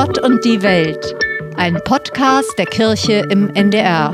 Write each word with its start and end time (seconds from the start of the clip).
Gott 0.00 0.24
und 0.24 0.44
die 0.44 0.62
Welt, 0.62 1.16
ein 1.56 1.74
Podcast 1.82 2.56
der 2.56 2.66
Kirche 2.66 3.26
im 3.32 3.52
NDR. 3.56 4.12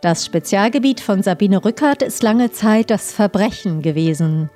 Das 0.00 0.24
Spezialgebiet 0.24 1.00
von 1.00 1.22
Sabine 1.22 1.62
Rückert 1.62 2.00
ist 2.00 2.22
lange 2.22 2.50
Zeit 2.50 2.88
das 2.88 3.12
Verbrechen 3.12 3.82
gewesen. 3.82 4.48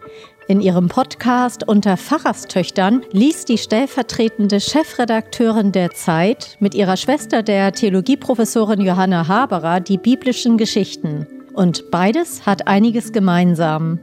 In 0.49 0.63
ihrem 0.63 0.89
Podcast 0.89 1.69
Unter 1.69 1.99
Pfarrerstöchtern 1.99 3.05
liest 3.13 3.51
die 3.51 3.59
stellvertretende 3.59 4.59
Chefredakteurin 4.59 5.73
der 5.73 5.91
Zeit 5.91 6.57
mit 6.59 6.75
ihrer 6.75 6.97
Schwester, 6.97 7.43
der 7.43 7.73
Theologieprofessorin 7.73 8.81
Johanna 8.81 9.29
Haberer, 9.29 9.81
die 9.81 9.99
biblischen 9.99 10.57
Geschichten. 10.57 11.27
Und 11.53 11.91
beides 11.91 12.47
hat 12.47 12.67
einiges 12.67 13.13
gemeinsam. 13.13 14.01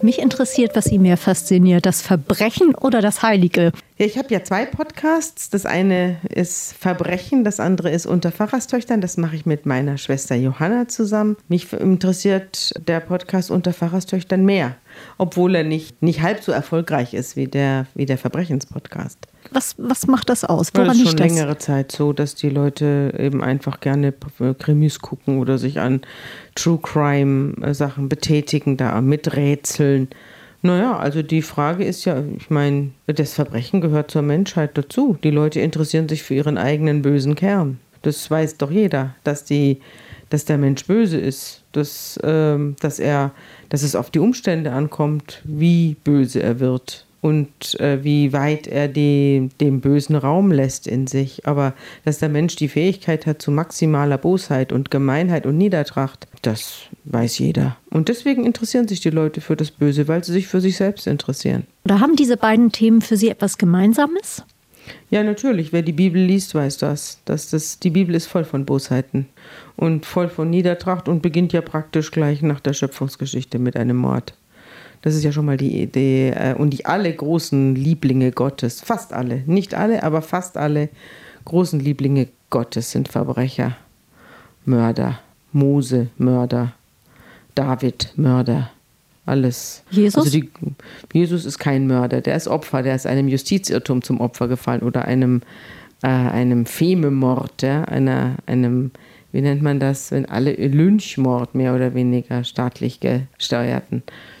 Mich 0.00 0.20
interessiert, 0.20 0.76
was 0.76 0.84
Sie 0.84 0.98
mehr 0.98 1.16
fasziniert, 1.16 1.84
das 1.84 2.02
Verbrechen 2.02 2.74
oder 2.74 3.00
das 3.00 3.22
Heilige. 3.22 3.72
Ja, 3.98 4.06
ich 4.06 4.16
habe 4.16 4.32
ja 4.32 4.44
zwei 4.44 4.64
Podcasts. 4.64 5.50
Das 5.50 5.66
eine 5.66 6.18
ist 6.32 6.74
Verbrechen, 6.78 7.42
das 7.42 7.58
andere 7.58 7.90
ist 7.90 8.06
Unter 8.06 8.30
Pfarrerstöchtern. 8.30 9.00
Das 9.00 9.16
mache 9.16 9.34
ich 9.34 9.44
mit 9.44 9.66
meiner 9.66 9.98
Schwester 9.98 10.36
Johanna 10.36 10.86
zusammen. 10.86 11.36
Mich 11.48 11.72
interessiert 11.72 12.74
der 12.86 13.00
Podcast 13.00 13.50
Unter 13.50 13.72
Pfarrerstöchtern 13.72 14.44
mehr, 14.44 14.76
obwohl 15.16 15.56
er 15.56 15.64
nicht, 15.64 16.00
nicht 16.00 16.22
halb 16.22 16.44
so 16.44 16.52
erfolgreich 16.52 17.12
ist 17.12 17.34
wie 17.34 17.48
der, 17.48 17.86
wie 17.96 18.06
der 18.06 18.18
Verbrechenspodcast. 18.18 19.18
Was, 19.50 19.74
was 19.78 20.06
macht 20.06 20.28
das 20.28 20.44
aus? 20.44 20.70
Woran 20.74 20.88
das 20.88 20.98
ist 20.98 21.08
schon 21.08 21.16
das? 21.16 21.26
längere 21.26 21.58
Zeit 21.58 21.90
so, 21.90 22.12
dass 22.12 22.34
die 22.34 22.50
Leute 22.50 23.14
eben 23.18 23.42
einfach 23.42 23.80
gerne 23.80 24.12
Krimis 24.12 25.00
gucken 25.00 25.38
oder 25.38 25.58
sich 25.58 25.80
an 25.80 26.02
True 26.58 26.78
Crime 26.82 27.54
äh, 27.62 27.72
Sachen 27.72 28.08
betätigen, 28.08 28.76
da 28.76 29.00
miträtseln. 29.00 30.08
Naja, 30.60 30.98
also 30.98 31.22
die 31.22 31.42
Frage 31.42 31.84
ist 31.84 32.04
ja, 32.04 32.22
ich 32.36 32.50
meine, 32.50 32.90
das 33.06 33.34
Verbrechen 33.34 33.80
gehört 33.80 34.10
zur 34.10 34.22
Menschheit 34.22 34.76
dazu. 34.76 35.16
Die 35.22 35.30
Leute 35.30 35.60
interessieren 35.60 36.08
sich 36.08 36.24
für 36.24 36.34
ihren 36.34 36.58
eigenen 36.58 37.02
bösen 37.02 37.36
Kern. 37.36 37.78
Das 38.02 38.28
weiß 38.28 38.56
doch 38.56 38.72
jeder, 38.72 39.14
dass 39.22 39.44
die, 39.44 39.80
dass 40.30 40.46
der 40.46 40.58
Mensch 40.58 40.84
böse 40.84 41.18
ist, 41.18 41.62
dass, 41.72 42.18
ähm, 42.24 42.74
dass 42.80 42.98
er, 42.98 43.30
dass 43.68 43.84
es 43.84 43.94
auf 43.94 44.10
die 44.10 44.18
Umstände 44.18 44.72
ankommt, 44.72 45.42
wie 45.44 45.96
böse 46.02 46.42
er 46.42 46.58
wird 46.58 47.07
und 47.20 47.78
äh, 47.80 48.04
wie 48.04 48.32
weit 48.32 48.66
er 48.66 48.88
die, 48.88 49.48
dem 49.60 49.80
bösen 49.80 50.14
Raum 50.14 50.52
lässt 50.52 50.86
in 50.86 51.06
sich. 51.06 51.46
Aber 51.46 51.74
dass 52.04 52.18
der 52.18 52.28
Mensch 52.28 52.56
die 52.56 52.68
Fähigkeit 52.68 53.26
hat 53.26 53.42
zu 53.42 53.50
maximaler 53.50 54.18
Bosheit 54.18 54.72
und 54.72 54.90
Gemeinheit 54.90 55.46
und 55.46 55.58
Niedertracht, 55.58 56.28
das 56.42 56.82
weiß 57.04 57.38
jeder. 57.38 57.76
Und 57.90 58.08
deswegen 58.08 58.44
interessieren 58.44 58.86
sich 58.86 59.00
die 59.00 59.10
Leute 59.10 59.40
für 59.40 59.56
das 59.56 59.70
Böse, 59.70 60.06
weil 60.06 60.22
sie 60.22 60.32
sich 60.32 60.46
für 60.46 60.60
sich 60.60 60.76
selbst 60.76 61.06
interessieren. 61.06 61.66
Oder 61.84 62.00
haben 62.00 62.16
diese 62.16 62.36
beiden 62.36 62.70
Themen 62.70 63.00
für 63.00 63.16
Sie 63.16 63.28
etwas 63.28 63.58
Gemeinsames? 63.58 64.44
Ja, 65.10 65.22
natürlich. 65.22 65.72
Wer 65.72 65.82
die 65.82 65.92
Bibel 65.92 66.22
liest, 66.22 66.54
weiß 66.54 66.78
das. 66.78 67.20
Dass 67.24 67.50
das 67.50 67.78
die 67.78 67.90
Bibel 67.90 68.14
ist 68.14 68.26
voll 68.26 68.44
von 68.44 68.64
Bosheiten 68.64 69.26
und 69.76 70.06
voll 70.06 70.28
von 70.28 70.50
Niedertracht 70.50 71.08
und 71.08 71.22
beginnt 71.22 71.52
ja 71.52 71.60
praktisch 71.60 72.10
gleich 72.10 72.42
nach 72.42 72.60
der 72.60 72.72
Schöpfungsgeschichte 72.72 73.58
mit 73.58 73.76
einem 73.76 73.96
Mord. 73.96 74.34
Das 75.02 75.14
ist 75.14 75.24
ja 75.24 75.32
schon 75.32 75.46
mal 75.46 75.56
die 75.56 75.80
Idee. 75.80 76.30
Äh, 76.30 76.54
und 76.54 76.70
die 76.70 76.86
alle 76.86 77.12
großen 77.12 77.74
Lieblinge 77.74 78.32
Gottes, 78.32 78.80
fast 78.80 79.12
alle, 79.12 79.42
nicht 79.46 79.74
alle, 79.74 80.02
aber 80.02 80.22
fast 80.22 80.56
alle 80.56 80.88
großen 81.44 81.80
Lieblinge 81.80 82.28
Gottes 82.50 82.90
sind 82.90 83.08
Verbrecher, 83.08 83.76
Mörder, 84.64 85.20
Mose, 85.52 86.08
Mörder, 86.18 86.72
David, 87.54 88.12
Mörder. 88.16 88.70
Alles. 89.26 89.82
Jesus? 89.90 90.24
Also 90.24 90.30
die, 90.30 90.48
Jesus 91.12 91.44
ist 91.44 91.58
kein 91.58 91.86
Mörder, 91.86 92.22
der 92.22 92.34
ist 92.34 92.48
Opfer, 92.48 92.82
der 92.82 92.94
ist 92.94 93.06
einem 93.06 93.28
Justizirrtum 93.28 94.00
zum 94.00 94.22
Opfer 94.22 94.48
gefallen 94.48 94.80
oder 94.80 95.04
einem, 95.04 95.42
äh, 96.02 96.06
einem 96.06 96.64
Fememord, 96.64 97.60
ja, 97.60 97.84
einer, 97.84 98.36
einem, 98.46 98.90
wie 99.30 99.42
nennt 99.42 99.60
man 99.60 99.80
das, 99.80 100.12
wenn 100.12 100.24
alle 100.24 100.54
Lynchmord 100.54 101.54
mehr 101.54 101.74
oder 101.74 101.92
weniger 101.92 102.42
staatlich 102.42 103.00
gesteuerten. 103.00 104.02
Äh, 104.06 104.37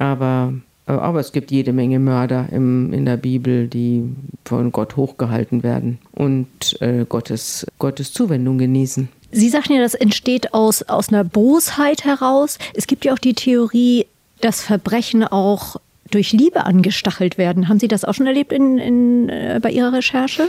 aber 0.00 1.20
es 1.20 1.32
gibt 1.32 1.50
jede 1.50 1.72
Menge 1.72 1.98
Mörder 1.98 2.48
im, 2.50 2.92
in 2.92 3.04
der 3.04 3.16
Bibel, 3.16 3.68
die 3.68 4.04
von 4.44 4.72
Gott 4.72 4.96
hochgehalten 4.96 5.62
werden 5.62 5.98
und 6.12 6.46
äh, 6.80 7.04
Gottes, 7.08 7.66
Gottes 7.78 8.12
Zuwendung 8.12 8.58
genießen. 8.58 9.08
Sie 9.32 9.48
sagten 9.48 9.74
ja, 9.74 9.80
das 9.80 9.94
entsteht 9.94 10.54
aus, 10.54 10.82
aus 10.82 11.10
einer 11.10 11.22
Bosheit 11.22 12.04
heraus. 12.04 12.58
Es 12.74 12.86
gibt 12.86 13.04
ja 13.04 13.12
auch 13.12 13.18
die 13.18 13.34
Theorie, 13.34 14.06
dass 14.40 14.62
Verbrechen 14.62 15.22
auch 15.22 15.76
durch 16.10 16.32
Liebe 16.32 16.64
angestachelt 16.64 17.38
werden. 17.38 17.68
Haben 17.68 17.78
Sie 17.78 17.86
das 17.86 18.04
auch 18.04 18.14
schon 18.14 18.26
erlebt 18.26 18.52
in, 18.52 18.78
in, 18.78 19.28
äh, 19.28 19.60
bei 19.62 19.70
Ihrer 19.70 19.92
Recherche? 19.92 20.48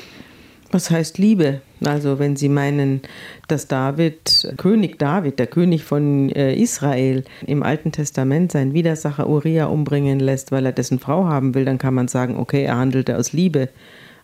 Was 0.72 0.90
heißt 0.90 1.18
Liebe? 1.18 1.62
Also 1.84 2.18
wenn 2.18 2.38
Sie 2.38 2.48
meinen, 2.48 3.02
dass 3.50 3.68
David, 3.68 4.54
König 4.56 4.98
David, 5.00 5.38
der 5.38 5.48
König 5.48 5.84
von 5.84 6.30
äh, 6.30 6.56
Israel, 6.56 7.26
im 7.46 7.62
Alten 7.62 7.92
Testament 7.92 8.54
seinen 8.54 8.74
Widersacher 8.74 9.28
Uriah 9.28 9.66
umbringen 9.66 10.22
lässt, 10.22 10.52
weil 10.54 10.66
er 10.66 10.72
dessen 10.72 11.00
Frau 11.00 11.26
haben 11.26 11.54
will, 11.56 11.66
dann 11.66 11.78
kann 11.78 11.94
man 11.94 12.08
sagen, 12.08 12.38
okay, 12.38 12.64
er 12.64 12.78
handelte 12.78 13.18
aus 13.18 13.34
Liebe. 13.34 13.68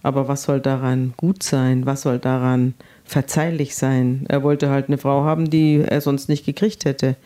Aber 0.04 0.30
was 0.30 0.44
soll 0.44 0.62
daran 0.62 1.14
gut 1.18 1.44
sein? 1.44 1.86
Was 1.86 2.04
soll 2.04 2.20
daran 2.20 2.76
verzeihlich 3.04 3.76
sein? 3.76 4.26
Er 4.30 4.42
wollte 4.42 4.70
halt 4.70 4.88
eine 4.88 4.98
Frau 4.98 5.26
haben, 5.26 5.50
die 5.50 5.84
er 5.86 6.00
sonst 6.00 6.30
nicht 6.30 6.46
gekriegt 6.46 6.86
hätte. 6.86 7.18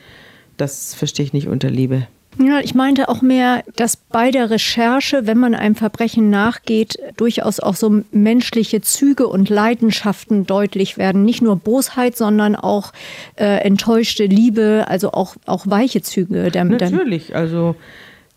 Das 0.57 0.95
verstehe 0.95 1.25
ich 1.25 1.33
nicht 1.33 1.47
unter 1.47 1.69
Liebe. 1.69 2.07
Ja, 2.39 2.59
ich 2.59 2.73
meinte 2.73 3.09
auch 3.09 3.21
mehr, 3.21 3.63
dass 3.75 3.97
bei 3.97 4.31
der 4.31 4.49
Recherche, 4.49 5.27
wenn 5.27 5.37
man 5.37 5.53
einem 5.53 5.75
Verbrechen 5.75 6.29
nachgeht, 6.29 6.97
durchaus 7.17 7.59
auch 7.59 7.75
so 7.75 8.03
menschliche 8.11 8.81
Züge 8.81 9.27
und 9.27 9.49
Leidenschaften 9.49 10.45
deutlich 10.45 10.97
werden. 10.97 11.23
Nicht 11.23 11.41
nur 11.41 11.57
Bosheit, 11.57 12.15
sondern 12.15 12.55
auch 12.55 12.93
äh, 13.35 13.57
enttäuschte 13.63 14.25
Liebe, 14.25 14.85
also 14.87 15.11
auch, 15.11 15.35
auch 15.45 15.67
weiche 15.67 16.01
Züge. 16.01 16.49
Der, 16.51 16.63
Natürlich, 16.63 17.35
also 17.35 17.75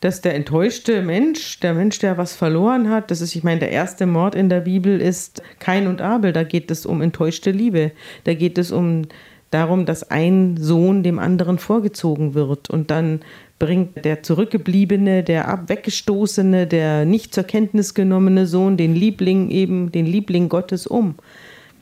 dass 0.00 0.20
der 0.20 0.34
enttäuschte 0.34 1.00
Mensch, 1.00 1.60
der 1.60 1.72
Mensch, 1.72 1.98
der 1.98 2.18
was 2.18 2.36
verloren 2.36 2.90
hat, 2.90 3.10
das 3.10 3.22
ist, 3.22 3.34
ich 3.34 3.42
meine, 3.42 3.60
der 3.60 3.70
erste 3.70 4.04
Mord 4.04 4.34
in 4.34 4.50
der 4.50 4.60
Bibel 4.60 5.00
ist 5.00 5.40
Kain 5.60 5.86
und 5.86 6.02
Abel. 6.02 6.34
Da 6.34 6.42
geht 6.42 6.70
es 6.70 6.84
um 6.84 7.00
enttäuschte 7.00 7.52
Liebe. 7.52 7.92
Da 8.24 8.34
geht 8.34 8.58
es 8.58 8.70
um 8.70 9.06
darum, 9.50 9.86
dass 9.86 10.10
ein 10.10 10.56
Sohn 10.58 11.02
dem 11.02 11.18
anderen 11.18 11.58
vorgezogen 11.58 12.34
wird 12.34 12.68
und 12.68 12.90
dann 12.90 13.20
bringt 13.64 14.04
der 14.04 14.22
zurückgebliebene, 14.22 15.22
der 15.22 15.64
weggestoßene, 15.66 16.66
der 16.66 17.06
nicht 17.06 17.34
zur 17.34 17.44
Kenntnis 17.44 17.94
genommene 17.94 18.46
Sohn 18.46 18.76
den 18.76 18.94
Liebling 18.94 19.50
eben, 19.50 19.90
den 19.90 20.04
Liebling 20.04 20.50
Gottes 20.50 20.86
um. 20.86 21.14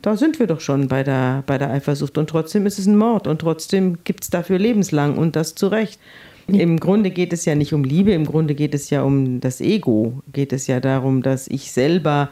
Da 0.00 0.16
sind 0.16 0.38
wir 0.38 0.47
doch 0.47 0.60
schon 0.60 0.87
bei 0.87 1.03
der, 1.03 1.43
bei 1.44 1.59
der 1.59 1.70
Eifersucht. 1.70 2.19
Und 2.19 2.31
trotzdem 2.31 2.66
ist 2.66 2.78
es 2.78 2.87
ein 2.87 2.97
Mord. 2.97 3.26
Und 3.26 3.41
trotzdem 3.41 3.98
gibt 4.04 4.22
es 4.22 4.31
dafür 4.31 4.60
lebenslang 4.60 5.19
und 5.19 5.34
das 5.34 5.56
zu 5.56 5.66
Recht. 5.66 5.98
Im 6.47 6.78
Grunde 6.78 7.10
geht 7.10 7.32
es 7.32 7.44
ja 7.47 7.56
nicht 7.56 7.72
um 7.72 7.82
Liebe, 7.82 8.12
im 8.12 8.26
Grunde 8.26 8.54
geht 8.54 8.75
es 8.75 8.91
ja 8.91 9.03
um 9.03 9.41
das 9.41 9.60
Ego, 9.60 10.22
geht 10.32 10.53
es 10.53 10.69
ja 10.69 10.78
darum, 10.78 11.22
dass 11.22 11.49
ich 11.49 11.72
selber 11.72 12.31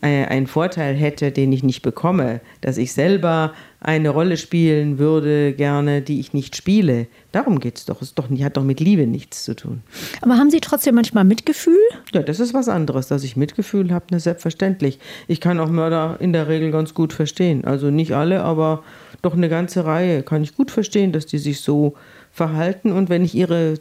äh, 0.00 0.26
einen 0.26 0.46
Vorteil 0.46 0.94
hätte, 0.94 1.32
den 1.32 1.52
ich 1.52 1.64
nicht 1.64 1.82
bekomme, 1.82 2.40
dass 2.60 2.76
ich 2.76 2.92
selber 2.92 3.52
eine 3.82 4.10
Rolle 4.10 4.36
spielen 4.36 4.98
würde, 4.98 5.52
gerne, 5.52 6.02
die 6.02 6.20
ich 6.20 6.32
nicht 6.32 6.56
spiele. 6.56 7.08
Darum 7.32 7.58
geht 7.58 7.78
es 7.78 7.84
doch. 7.84 8.00
Es 8.00 8.14
doch, 8.14 8.30
hat 8.30 8.56
doch 8.56 8.62
mit 8.62 8.80
Liebe 8.80 9.06
nichts 9.06 9.44
zu 9.44 9.56
tun. 9.56 9.82
Aber 10.20 10.36
haben 10.36 10.50
Sie 10.50 10.60
trotzdem 10.60 10.94
manchmal 10.94 11.24
Mitgefühl? 11.24 11.78
Ja, 12.12 12.22
das 12.22 12.38
ist 12.38 12.54
was 12.54 12.68
anderes. 12.68 13.08
Dass 13.08 13.24
ich 13.24 13.36
Mitgefühl 13.36 13.92
habe, 13.92 14.06
ne, 14.10 14.20
selbstverständlich. 14.20 14.98
Ich 15.26 15.40
kann 15.40 15.58
auch 15.58 15.68
Mörder 15.68 16.16
in 16.20 16.32
der 16.32 16.48
Regel 16.48 16.70
ganz 16.70 16.94
gut 16.94 17.12
verstehen. 17.12 17.64
Also 17.64 17.90
nicht 17.90 18.12
alle, 18.12 18.42
aber 18.42 18.84
doch 19.20 19.34
eine 19.34 19.48
ganze 19.48 19.84
Reihe 19.84 20.22
kann 20.22 20.42
ich 20.42 20.54
gut 20.54 20.70
verstehen, 20.70 21.12
dass 21.12 21.26
die 21.26 21.38
sich 21.38 21.60
so 21.60 21.94
verhalten. 22.32 22.92
Und 22.92 23.10
wenn 23.10 23.24
ich 23.24 23.34
ihre, 23.34 23.74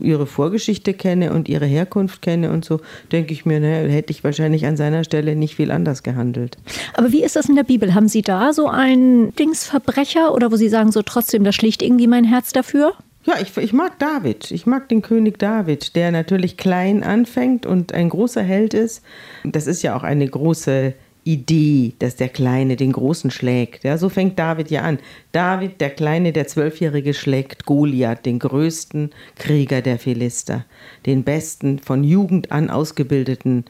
ihre 0.00 0.26
Vorgeschichte 0.26 0.94
kenne 0.94 1.32
und 1.32 1.48
ihre 1.48 1.66
Herkunft 1.66 2.22
kenne 2.22 2.50
und 2.50 2.64
so, 2.64 2.80
denke 3.12 3.32
ich 3.32 3.44
mir, 3.44 3.60
naja, 3.60 3.88
hätte 3.88 4.10
ich 4.10 4.24
wahrscheinlich 4.24 4.66
an 4.66 4.76
seiner 4.76 5.04
Stelle 5.04 5.36
nicht 5.36 5.56
viel 5.56 5.70
anders 5.70 6.02
gehandelt. 6.02 6.56
Aber 6.94 7.12
wie 7.12 7.22
ist 7.22 7.36
das 7.36 7.48
in 7.48 7.56
der 7.56 7.64
Bibel? 7.64 7.94
Haben 7.94 8.08
Sie 8.08 8.22
da 8.22 8.52
so 8.54 8.68
einen 8.68 9.34
Dingsverbrecher 9.36 10.34
oder 10.34 10.50
wo 10.50 10.56
Sie 10.56 10.70
sagen, 10.70 10.92
so 10.92 11.02
trotzdem, 11.02 11.44
da 11.44 11.52
schlicht 11.52 11.82
irgendwie 11.82 12.06
mein 12.06 12.24
Herz 12.24 12.52
dafür? 12.52 12.94
Ja, 13.26 13.34
ich, 13.40 13.56
ich 13.56 13.72
mag 13.72 13.98
David. 13.98 14.50
Ich 14.50 14.66
mag 14.66 14.88
den 14.88 15.00
König 15.00 15.38
David, 15.38 15.96
der 15.96 16.10
natürlich 16.10 16.56
klein 16.56 17.02
anfängt 17.02 17.64
und 17.64 17.92
ein 17.92 18.10
großer 18.10 18.42
Held 18.42 18.74
ist. 18.74 19.02
Das 19.44 19.66
ist 19.66 19.82
ja 19.82 19.96
auch 19.96 20.02
eine 20.02 20.28
große 20.28 20.94
Idee, 21.24 21.94
dass 21.98 22.16
der 22.16 22.28
Kleine 22.28 22.76
den 22.76 22.92
Großen 22.92 23.30
schlägt. 23.30 23.84
Ja, 23.84 23.98
so 23.98 24.08
fängt 24.08 24.38
David 24.38 24.70
ja 24.70 24.82
an. 24.82 24.98
David, 25.32 25.80
der 25.80 25.90
Kleine, 25.90 26.32
der 26.32 26.46
Zwölfjährige, 26.46 27.14
schlägt 27.14 27.66
Goliath, 27.66 28.26
den 28.26 28.38
größten 28.38 29.10
Krieger 29.36 29.80
der 29.82 29.98
Philister, 29.98 30.64
den 31.06 31.24
besten, 31.24 31.78
von 31.78 32.04
Jugend 32.04 32.52
an 32.52 32.70
ausgebildeten 32.70 33.64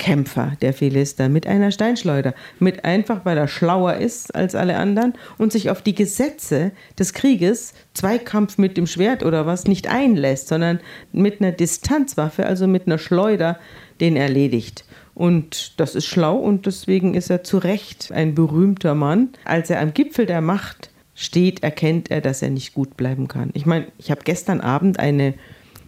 Kämpfer 0.00 0.54
der 0.62 0.72
Philister 0.72 1.28
mit 1.28 1.46
einer 1.46 1.70
Steinschleuder, 1.70 2.34
mit 2.58 2.86
einfach, 2.86 3.26
weil 3.26 3.36
er 3.36 3.48
schlauer 3.48 3.96
ist 3.96 4.34
als 4.34 4.54
alle 4.54 4.76
anderen 4.78 5.12
und 5.36 5.52
sich 5.52 5.68
auf 5.68 5.82
die 5.82 5.94
Gesetze 5.94 6.72
des 6.98 7.12
Krieges, 7.12 7.74
Zweikampf 7.92 8.56
mit 8.56 8.78
dem 8.78 8.86
Schwert 8.86 9.22
oder 9.22 9.44
was, 9.44 9.66
nicht 9.66 9.88
einlässt, 9.88 10.48
sondern 10.48 10.80
mit 11.12 11.42
einer 11.42 11.52
Distanzwaffe, 11.52 12.46
also 12.46 12.66
mit 12.66 12.86
einer 12.86 12.96
Schleuder, 12.96 13.58
den 14.00 14.16
erledigt. 14.16 14.84
Und 15.14 15.78
das 15.78 15.94
ist 15.94 16.06
schlau 16.06 16.36
und 16.36 16.66
deswegen 16.66 17.14
ist 17.14 17.30
er 17.30 17.44
zu 17.44 17.58
Recht 17.58 18.10
ein 18.12 18.34
berühmter 18.34 18.94
Mann. 18.94 19.30
Als 19.44 19.70
er 19.70 19.80
am 19.80 19.92
Gipfel 19.92 20.26
der 20.26 20.40
Macht 20.40 20.90
steht, 21.14 21.62
erkennt 21.62 22.10
er, 22.10 22.20
dass 22.20 22.42
er 22.42 22.50
nicht 22.50 22.72
gut 22.72 22.96
bleiben 22.96 23.28
kann. 23.28 23.50
Ich 23.52 23.66
meine, 23.66 23.86
ich 23.98 24.10
habe 24.10 24.22
gestern 24.24 24.60
Abend 24.60 24.98
eine 24.98 25.34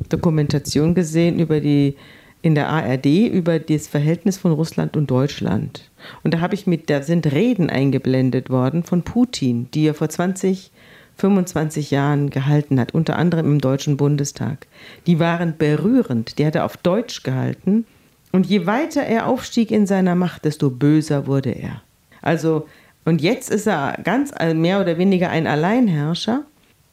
Dokumentation 0.09 0.95
gesehen 0.95 1.39
über 1.39 1.61
die 1.61 1.97
in 2.43 2.57
der 2.57 2.69
ARD 2.69 3.07
über 3.07 3.61
das 3.61 3.87
Verhältnis 3.87 4.37
von 4.37 4.53
Russland 4.53 4.97
und 4.97 5.11
Deutschland. 5.11 5.91
Und 6.25 6.35
da 6.35 6.41
habe 6.41 6.55
ich 6.55 6.67
mit, 6.67 6.91
da 6.91 7.03
sind 7.03 7.31
Reden 7.33 7.71
eingeblendet 7.71 8.51
worden 8.51 8.83
von 8.83 9.03
Putin, 9.03 9.69
die 9.73 9.87
er 9.87 9.95
vor 9.95 10.09
20, 10.09 10.73
25 11.17 11.93
Jahren 11.93 12.31
gehalten 12.31 12.81
hat, 12.81 12.95
unter 12.95 13.17
anderem 13.17 13.47
im 13.47 13.61
Deutschen 13.61 13.97
Bundestag. 13.97 14.67
Die 15.07 15.21
waren 15.21 15.57
berührend. 15.57 16.39
Die 16.39 16.45
hat 16.45 16.57
er 16.57 16.65
auf 16.65 16.77
Deutsch 16.77 17.23
gehalten. 17.23 17.87
Und 18.33 18.47
je 18.47 18.67
weiter 18.67 19.03
er 19.03 19.27
aufstieg 19.27 19.71
in 19.71 19.87
seiner 19.87 20.15
Macht, 20.15 20.45
desto 20.45 20.71
böser 20.71 21.27
wurde 21.27 21.51
er. 21.51 21.83
Also, 22.23 22.67
und 23.05 23.21
jetzt 23.21 23.51
ist 23.51 23.67
er 23.67 23.99
ganz 24.03 24.33
mehr 24.55 24.81
oder 24.81 24.97
weniger 24.99 25.29
ein 25.31 25.47
Alleinherrscher 25.47 26.45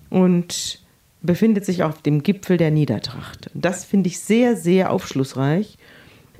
und 0.09 0.79
befindet 1.21 1.65
sich 1.65 1.83
auf 1.83 2.01
dem 2.01 2.23
Gipfel 2.23 2.57
der 2.57 2.71
Niedertracht. 2.71 3.49
Das 3.53 3.85
finde 3.85 4.09
ich 4.09 4.19
sehr, 4.19 4.55
sehr 4.55 4.91
aufschlussreich. 4.91 5.77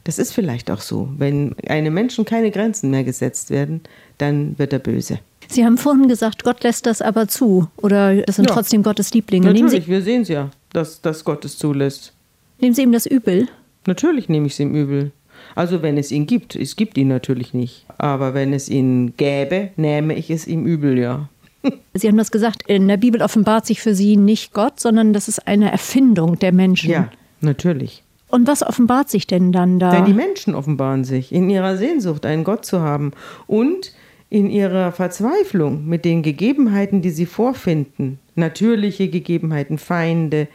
Das 0.04 0.20
ist 0.20 0.34
vielleicht 0.34 0.72
auch 0.72 0.82
so. 0.82 1.10
Wenn 1.18 1.56
einem 1.68 1.94
Menschen 1.94 2.26
keine 2.26 2.52
Grenzen 2.52 2.90
mehr 2.90 3.04
gesetzt 3.04 3.50
werden, 3.50 3.82
dann 4.18 4.58
wird 4.58 4.74
er 4.74 4.80
böse. 4.80 5.20
Sie 5.50 5.66
haben 5.66 5.78
vorhin 5.78 6.08
gesagt, 6.08 6.44
Gott 6.44 6.64
lässt 6.64 6.86
das 6.86 7.02
aber 7.02 7.28
zu. 7.28 7.68
Oder 7.78 8.22
das 8.22 8.38
sind 8.38 8.48
ja, 8.48 8.54
trotzdem 8.54 8.84
Gottes 8.84 9.14
Lieblinge. 9.14 9.48
Natürlich, 9.48 9.86
Sie, 9.86 9.92
wir 9.92 10.02
sehen 10.02 10.22
es 10.22 10.30
ja, 10.30 10.50
dass, 10.74 11.02
dass 11.02 11.24
Gott 11.24 11.44
es 11.46 11.58
zulässt. 11.58 12.14
Nehmen 12.60 12.74
Sie 12.74 12.84
ihm 12.84 12.92
das 12.92 13.06
übel? 13.06 13.48
Natürlich 13.88 14.30
nehme 14.30 14.48
ich 14.48 14.54
es 14.54 14.60
ihm 14.60 14.76
übel. 14.76 15.12
Also 15.56 15.82
wenn 15.82 15.98
es 15.98 16.12
ihn 16.12 16.28
gibt. 16.28 16.56
Es 16.56 16.76
gibt 16.76 16.98
ihn 16.98 17.08
natürlich 17.08 17.54
nicht. 17.54 17.86
Aber 17.98 18.34
wenn 18.34 18.54
es 18.54 18.70
ihn 18.70 19.14
gäbe, 19.18 19.70
nehme 19.78 20.14
ich 20.16 20.30
es 20.30 20.48
ihm 20.48 20.66
übel, 20.66 20.98
ja. 20.98 21.30
Sie 21.94 22.08
haben 22.08 22.18
das 22.18 22.32
gesagt, 22.32 22.64
in 22.68 22.88
der 22.88 22.98
Bibel 22.98 23.22
offenbart 23.22 23.66
sich 23.66 23.82
für 23.82 23.96
Sie 23.96 24.18
nicht 24.18 24.54
Gott, 24.54 24.80
sondern 24.80 25.14
das 25.14 25.28
ist 25.28 25.48
eine 25.48 25.72
Erfindung 25.72 26.40
der 26.40 26.52
Menschen. 26.52 26.90
Ja, 26.90 27.10
natürlich. 27.42 28.04
Und 28.30 28.48
was 28.48 28.64
offenbart 28.64 29.10
sich 29.10 29.28
denn 29.28 29.52
dann 29.52 29.80
da? 29.80 29.92
Denn 29.92 30.06
die 30.06 30.14
Menschen 30.14 30.54
offenbaren 30.54 31.04
sich 31.04 31.32
in 31.32 31.50
ihrer 31.50 31.78
Sehnsucht, 31.78 32.26
einen 32.26 32.44
Gott 32.44 32.64
zu 32.64 32.80
haben 32.82 33.12
und 33.48 33.92
in 34.30 34.50
ihrer 34.50 34.92
Verzweiflung 34.92 35.88
mit 35.88 36.06
den 36.06 36.22
Gegebenheiten, 36.22 37.02
die 37.02 37.10
sie 37.10 37.26
vorfinden. 37.26 38.20
Natürliche 38.36 39.10
Gegebenheiten, 39.10 39.80
Feinde, 39.80 40.48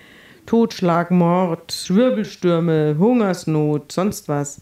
Totschlag, 0.46 1.10
Mord, 1.10 1.86
Wirbelstürme, 1.88 2.96
Hungersnot, 2.98 3.92
sonst 3.92 4.28
was. 4.28 4.60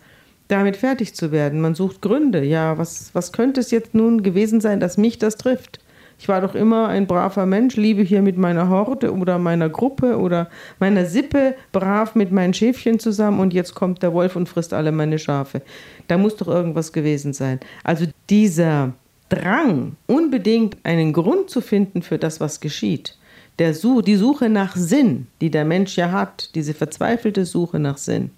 Damit 0.49 0.76
fertig 0.76 1.14
zu 1.14 1.32
werden. 1.32 1.61
Man 1.61 1.75
sucht 1.75 2.02
Gründe. 2.02 2.44
Ja, 2.44 2.76
was, 2.79 3.14
was 3.14 3.32
könnte 3.32 3.61
es 3.61 3.70
jetzt 3.70 3.94
nun 3.94 4.23
gewesen 4.23 4.61
sein, 4.61 4.81
dass 4.81 4.99
mich 4.99 5.19
das 5.19 5.37
trifft? 5.37 5.81
Ich 6.23 6.29
war 6.29 6.40
doch 6.40 6.55
immer 6.55 6.87
ein 6.87 7.08
braver 7.08 7.46
Mensch, 7.46 7.75
liebe 7.76 8.02
hier 8.02 8.23
mit 8.23 8.37
meiner 8.38 8.69
Horde 8.69 9.12
oder 9.12 9.38
meiner 9.38 9.69
Gruppe 9.69 10.17
oder 10.19 10.49
meiner 10.79 11.05
Sippe 11.05 11.56
brav 11.73 12.14
mit 12.14 12.31
meinen 12.31 12.55
Schäfchen 12.55 13.00
zusammen 13.00 13.40
und 13.40 13.52
jetzt 13.52 13.75
kommt 13.75 14.05
der 14.05 14.12
Wolf 14.12 14.37
und 14.37 14.49
frisst 14.49 14.73
alle 14.73 14.93
meine 14.93 15.19
Schafe. 15.19 15.62
Da 16.06 16.19
muss 16.19 16.37
doch 16.37 16.46
irgendwas 16.46 16.93
gewesen 16.93 17.32
sein. 17.32 17.58
Also 17.82 18.06
dieser 18.31 18.93
Drang, 19.31 19.96
unbedingt 20.06 20.76
einen 20.84 21.12
Grund 21.12 21.50
zu 21.50 21.61
finden 21.61 22.02
für 22.02 22.19
das, 22.19 22.38
was 22.38 22.61
geschieht, 22.61 23.19
der 23.58 23.75
Such, 23.75 24.02
die 24.02 24.16
Suche 24.16 24.49
nach 24.49 24.76
Sinn, 24.76 25.26
die 25.40 25.50
der 25.50 25.64
Mensch 25.64 25.96
ja 25.96 26.10
hat, 26.10 26.54
diese 26.54 26.75
verzweifelte 26.75 27.44
Suche 27.44 27.78
nach 27.78 27.99
Sinn, 27.99 28.31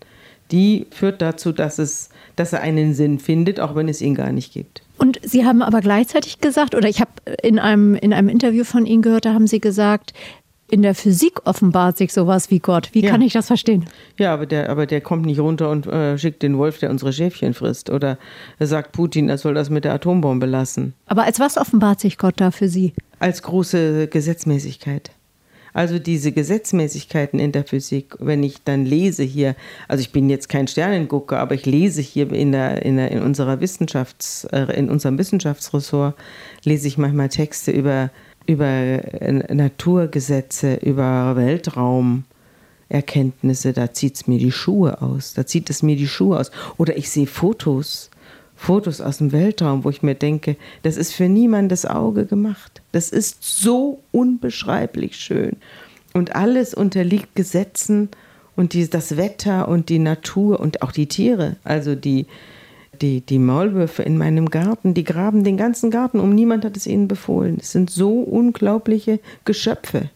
die 0.50 0.86
führt 0.90 1.22
dazu, 1.22 1.52
dass, 1.52 1.78
es, 1.78 2.10
dass 2.36 2.52
er 2.52 2.60
einen 2.60 2.94
Sinn 2.94 3.18
findet, 3.18 3.60
auch 3.60 3.74
wenn 3.74 3.88
es 3.88 4.02
ihn 4.02 4.14
gar 4.14 4.32
nicht 4.32 4.52
gibt. 4.52 4.82
Und 4.98 5.18
Sie 5.22 5.44
haben 5.44 5.62
aber 5.62 5.80
gleichzeitig 5.80 6.40
gesagt, 6.40 6.74
oder 6.74 6.88
ich 6.88 7.00
habe 7.00 7.10
in 7.42 7.58
einem, 7.58 7.94
in 7.94 8.12
einem 8.12 8.28
Interview 8.28 8.64
von 8.64 8.86
Ihnen 8.86 9.02
gehört, 9.02 9.24
da 9.24 9.32
haben 9.32 9.46
Sie 9.46 9.60
gesagt, 9.60 10.12
in 10.70 10.82
der 10.82 10.94
Physik 10.94 11.46
offenbart 11.46 11.98
sich 11.98 12.12
sowas 12.12 12.50
wie 12.50 12.58
Gott. 12.58 12.90
Wie 12.92 13.04
ja. 13.04 13.10
kann 13.10 13.22
ich 13.22 13.32
das 13.32 13.46
verstehen? 13.46 13.84
Ja, 14.18 14.32
aber 14.32 14.46
der, 14.46 14.70
aber 14.70 14.86
der 14.86 15.00
kommt 15.00 15.26
nicht 15.26 15.38
runter 15.38 15.70
und 15.70 15.86
äh, 15.86 16.18
schickt 16.18 16.42
den 16.42 16.58
Wolf, 16.58 16.78
der 16.78 16.90
unsere 16.90 17.12
Schäfchen 17.12 17.54
frisst. 17.54 17.90
Oder 17.90 18.18
sagt 18.58 18.92
Putin, 18.92 19.28
er 19.28 19.38
soll 19.38 19.54
das 19.54 19.70
mit 19.70 19.84
der 19.84 19.92
Atombombe 19.92 20.46
lassen. 20.46 20.94
Aber 21.06 21.24
als 21.24 21.38
was 21.38 21.58
offenbart 21.58 22.00
sich 22.00 22.18
Gott 22.18 22.34
da 22.38 22.50
für 22.50 22.68
Sie? 22.68 22.94
Als 23.18 23.42
große 23.42 24.08
Gesetzmäßigkeit. 24.08 25.10
Also 25.74 25.98
diese 25.98 26.30
Gesetzmäßigkeiten 26.30 27.40
in 27.40 27.50
der 27.50 27.64
Physik, 27.64 28.14
wenn 28.20 28.44
ich 28.44 28.62
dann 28.62 28.86
lese 28.86 29.24
hier, 29.24 29.56
also 29.88 30.00
ich 30.00 30.12
bin 30.12 30.30
jetzt 30.30 30.48
kein 30.48 30.68
Sternengucker, 30.68 31.40
aber 31.40 31.56
ich 31.56 31.66
lese 31.66 32.00
hier 32.00 32.32
in, 32.32 32.52
der, 32.52 32.82
in, 32.84 32.96
der, 32.96 33.10
in, 33.10 33.20
unserer 33.20 33.60
Wissenschafts, 33.60 34.44
äh, 34.52 34.72
in 34.78 34.88
unserem 34.88 35.18
Wissenschaftsressort, 35.18 36.14
lese 36.62 36.86
ich 36.86 36.96
manchmal 36.96 37.28
Texte 37.28 37.72
über, 37.72 38.10
über 38.46 38.66
äh, 38.66 39.54
Naturgesetze, 39.54 40.76
über 40.76 41.36
Weltraumerkenntnisse, 41.36 43.72
da 43.72 43.92
zieht 43.92 44.16
es 44.16 44.26
mir 44.26 44.38
die 44.38 44.52
Schuhe 44.52 45.02
aus. 45.02 45.34
Da 45.34 45.46
zieht 45.46 45.70
es 45.70 45.82
mir 45.82 45.96
die 45.96 46.08
Schuhe 46.08 46.38
aus. 46.38 46.50
Oder 46.76 46.96
ich 46.96 47.10
sehe 47.10 47.26
Fotos 47.26 48.10
Fotos 48.56 49.00
aus 49.00 49.18
dem 49.18 49.32
Weltraum, 49.32 49.84
wo 49.84 49.90
ich 49.90 50.02
mir 50.02 50.14
denke, 50.14 50.56
das 50.82 50.96
ist 50.96 51.12
für 51.12 51.28
niemandes 51.28 51.86
Auge 51.86 52.24
gemacht. 52.24 52.82
Das 52.92 53.10
ist 53.10 53.42
so 53.42 54.00
unbeschreiblich 54.12 55.16
schön. 55.16 55.56
Und 56.12 56.36
alles 56.36 56.72
unterliegt 56.72 57.34
Gesetzen 57.34 58.08
und 58.56 58.72
die, 58.72 58.88
das 58.88 59.16
Wetter 59.16 59.68
und 59.68 59.88
die 59.88 59.98
Natur 59.98 60.60
und 60.60 60.82
auch 60.82 60.92
die 60.92 61.08
Tiere, 61.08 61.56
also 61.64 61.96
die, 61.96 62.26
die, 63.02 63.20
die 63.20 63.38
Maulwürfe 63.38 64.02
in 64.02 64.18
meinem 64.18 64.50
Garten, 64.50 64.94
die 64.94 65.04
graben 65.04 65.44
den 65.44 65.56
ganzen 65.56 65.90
Garten 65.90 66.20
um, 66.20 66.34
niemand 66.34 66.64
hat 66.64 66.76
es 66.76 66.86
ihnen 66.86 67.08
befohlen. 67.08 67.58
Es 67.60 67.72
sind 67.72 67.90
so 67.90 68.20
unglaubliche 68.20 69.20
Geschöpfe. 69.44 70.10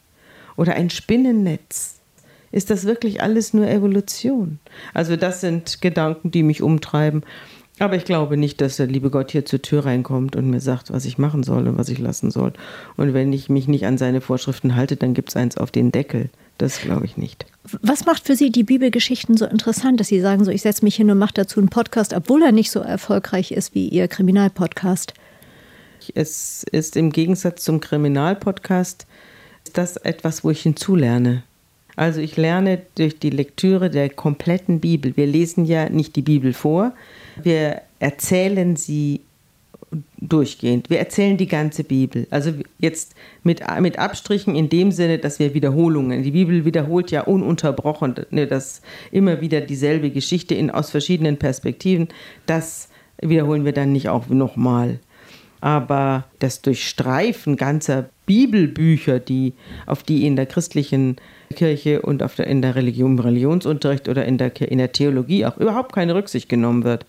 Oder 0.56 0.75
ein 0.75 0.90
Spinnennetz. 0.90 2.00
Ist 2.50 2.70
das 2.70 2.84
wirklich 2.84 3.22
alles 3.22 3.54
nur 3.54 3.69
Evolution? 3.69 4.58
Also 4.94 5.16
das 5.16 5.40
sind 5.40 5.80
Gedanken, 5.80 6.30
die 6.30 6.42
mich 6.42 6.62
umtreiben. 6.62 7.22
Aber 7.78 7.94
ich 7.94 8.04
glaube 8.04 8.36
nicht, 8.36 8.60
dass 8.60 8.76
der 8.76 8.86
liebe 8.86 9.10
Gott 9.10 9.30
hier 9.30 9.44
zur 9.44 9.62
Tür 9.62 9.84
reinkommt 9.84 10.34
und 10.34 10.50
mir 10.50 10.60
sagt, 10.60 10.92
was 10.92 11.04
ich 11.04 11.19
machen 11.19 11.42
soll 11.44 11.69
und 11.69 11.78
was 11.78 11.88
ich 11.88 11.98
lassen 11.98 12.30
soll. 12.30 12.52
Und 12.96 13.14
wenn 13.14 13.32
ich 13.32 13.48
mich 13.48 13.69
nicht 13.69 13.86
an 13.86 13.98
seine 13.98 14.20
Vorschriften 14.20 14.75
halte, 14.75 14.96
dann 14.96 15.14
gibt 15.14 15.28
es 15.28 15.36
eins 15.36 15.56
auf 15.56 15.70
den 15.70 15.92
Deckel. 15.92 16.30
Das 16.58 16.81
glaube 16.81 17.06
ich 17.06 17.16
nicht. 17.16 17.47
Was 17.82 18.04
macht 18.04 18.26
für 18.26 18.35
Sie 18.35 18.50
die 18.50 18.64
Bibelgeschichten 18.64 19.37
so 19.37 19.47
interessant, 19.47 20.00
dass 20.00 20.09
Sie 20.09 20.21
sagen, 20.21 20.44
so 20.44 20.50
ich 20.50 20.62
setze 20.62 20.85
mich 20.85 20.97
hin 20.97 21.11
und 21.11 21.18
mache 21.18 21.35
dazu 21.35 21.61
einen 21.61 21.68
Podcast, 21.68 22.12
obwohl 22.12 22.42
er 22.42 22.52
nicht 22.52 22.71
so 22.71 22.80
erfolgreich 22.80 23.52
ist 23.52 23.75
wie 23.75 23.88
Ihr 23.88 24.09
Kriminalpodcast? 24.09 25.14
Es 26.14 26.64
ist 26.73 26.97
im 26.97 27.11
Gegensatz 27.11 27.64
zum 27.64 27.80
Kriminalpodcast 27.80 29.06
das 29.73 29.97
etwas, 29.99 30.44
wo 30.44 30.50
ich 30.50 30.62
hinzulerne. 30.62 31.44
Also 31.97 32.21
ich 32.21 32.37
lerne 32.37 32.82
durch 32.94 33.18
die 33.18 33.30
Lektüre 33.30 33.90
der 33.90 34.09
kompletten 34.09 34.80
Bibel. 34.80 35.16
Wir 35.16 35.26
lesen 35.26 35.64
ja 35.64 35.88
nicht 35.88 36.16
die 36.16 36.23
Bibel 36.23 36.52
vor, 36.52 36.92
wir 37.42 37.82
erzählen 37.99 38.76
sie 38.76 39.23
durchgehend. 40.21 40.90
Wir 40.90 40.99
erzählen 40.99 41.37
die 41.37 41.47
ganze 41.47 41.85
Bibel. 41.85 42.26
Also 42.30 42.52
jetzt 42.78 43.14
mit, 43.42 43.62
mit 43.80 43.99
Abstrichen 43.99 44.54
in 44.54 44.68
dem 44.68 44.92
Sinne, 44.92 45.18
dass 45.18 45.38
wir 45.38 45.54
Wiederholungen. 45.54 46.23
Die 46.23 46.33
Bibel 46.33 46.64
wiederholt 46.64 47.11
ja 47.11 47.23
ununterbrochen, 47.23 48.14
ne, 48.30 48.47
das 48.47 48.83
immer 49.11 49.40
wieder 49.40 49.61
dieselbe 49.61 50.11
Geschichte 50.11 50.54
in, 50.54 50.71
aus 50.71 50.90
verschiedenen 50.90 51.38
Perspektiven. 51.38 52.09
Das 52.47 52.88
wiederholen 53.21 53.64
wir 53.64 53.73
dann 53.73 53.92
nicht 53.92 54.09
auch 54.09 54.28
nochmal. 54.28 54.99
Aber 55.61 56.25
das 56.38 56.62
Durchstreifen 56.62 57.57
ganzer 57.57 58.11
Bibelbücher, 58.26 59.18
die, 59.18 59.54
auf 59.87 60.02
die 60.02 60.26
in 60.26 60.37
der 60.37 60.47
christlichen 60.47 61.16
Kirche 61.54 62.02
und 62.02 62.23
auf 62.23 62.35
der, 62.37 62.47
in 62.47 62.62
der 62.62 62.75
Religion, 62.75 63.18
Religionsunterricht 63.18 64.09
oder 64.09 64.25
in 64.25 64.38
der, 64.38 64.54
in 64.61 64.78
der 64.78 64.92
Theologie 64.92 65.47
auch 65.47 65.57
überhaupt 65.57 65.92
keine 65.92 66.14
Rücksicht 66.14 66.49
genommen 66.49 66.85
wird. 66.85 67.07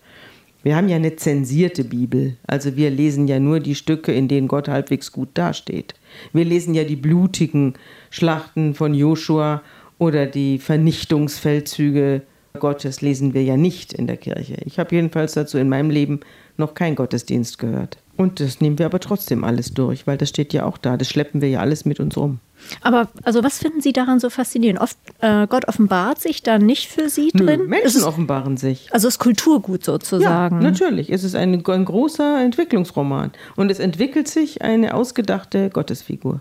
Wir 0.62 0.76
haben 0.76 0.88
ja 0.88 0.96
eine 0.96 1.16
zensierte 1.16 1.84
Bibel. 1.84 2.36
Also 2.46 2.76
wir 2.76 2.90
lesen 2.90 3.28
ja 3.28 3.40
nur 3.40 3.60
die 3.60 3.74
Stücke, 3.74 4.12
in 4.12 4.28
denen 4.28 4.48
Gott 4.48 4.68
halbwegs 4.68 5.12
gut 5.12 5.30
dasteht. 5.34 5.94
Wir 6.32 6.44
lesen 6.44 6.74
ja 6.74 6.84
die 6.84 6.96
blutigen 6.96 7.74
Schlachten 8.10 8.74
von 8.74 8.94
Joshua 8.94 9.62
oder 9.98 10.26
die 10.26 10.58
Vernichtungsfeldzüge 10.58 12.22
Gottes 12.58 13.00
lesen 13.00 13.32
wir 13.32 13.44
ja 13.44 13.56
nicht 13.56 13.92
in 13.92 14.06
der 14.06 14.16
Kirche. 14.16 14.56
Ich 14.64 14.78
habe 14.78 14.94
jedenfalls 14.94 15.34
dazu 15.34 15.56
in 15.58 15.68
meinem 15.68 15.90
Leben 15.90 16.20
noch 16.56 16.74
keinen 16.74 16.96
Gottesdienst 16.96 17.58
gehört. 17.58 17.98
Und 18.16 18.40
das 18.40 18.60
nehmen 18.60 18.78
wir 18.78 18.86
aber 18.86 19.00
trotzdem 19.00 19.44
alles 19.44 19.72
durch, 19.72 20.06
weil 20.06 20.18
das 20.18 20.30
steht 20.30 20.52
ja 20.52 20.66
auch 20.66 20.76
da. 20.76 20.96
Das 20.96 21.08
schleppen 21.08 21.40
wir 21.40 21.48
ja 21.48 21.60
alles 21.60 21.84
mit 21.84 22.00
uns 22.00 22.16
rum. 22.16 22.40
Aber 22.82 23.08
also 23.22 23.42
was 23.42 23.58
finden 23.58 23.80
Sie 23.80 23.92
daran 23.92 24.20
so 24.20 24.30
faszinierend? 24.30 24.80
Oft, 24.80 24.96
äh, 25.20 25.46
Gott 25.46 25.66
offenbart 25.68 26.20
sich 26.20 26.42
da 26.42 26.58
nicht 26.58 26.88
für 26.88 27.08
Sie 27.08 27.30
Nö, 27.34 27.44
drin? 27.46 27.66
Menschen 27.66 27.98
es, 27.98 28.02
offenbaren 28.04 28.56
sich. 28.56 28.88
Also 28.92 29.08
es 29.08 29.14
ist 29.14 29.18
Kulturgut 29.18 29.84
sozusagen. 29.84 30.56
Ja, 30.62 30.70
natürlich. 30.70 31.10
Es 31.12 31.24
ist 31.24 31.34
ein, 31.34 31.62
ein 31.66 31.84
großer 31.84 32.40
Entwicklungsroman. 32.42 33.32
Und 33.56 33.70
es 33.70 33.78
entwickelt 33.78 34.28
sich 34.28 34.62
eine 34.62 34.94
ausgedachte 34.94 35.70
Gottesfigur. 35.70 36.40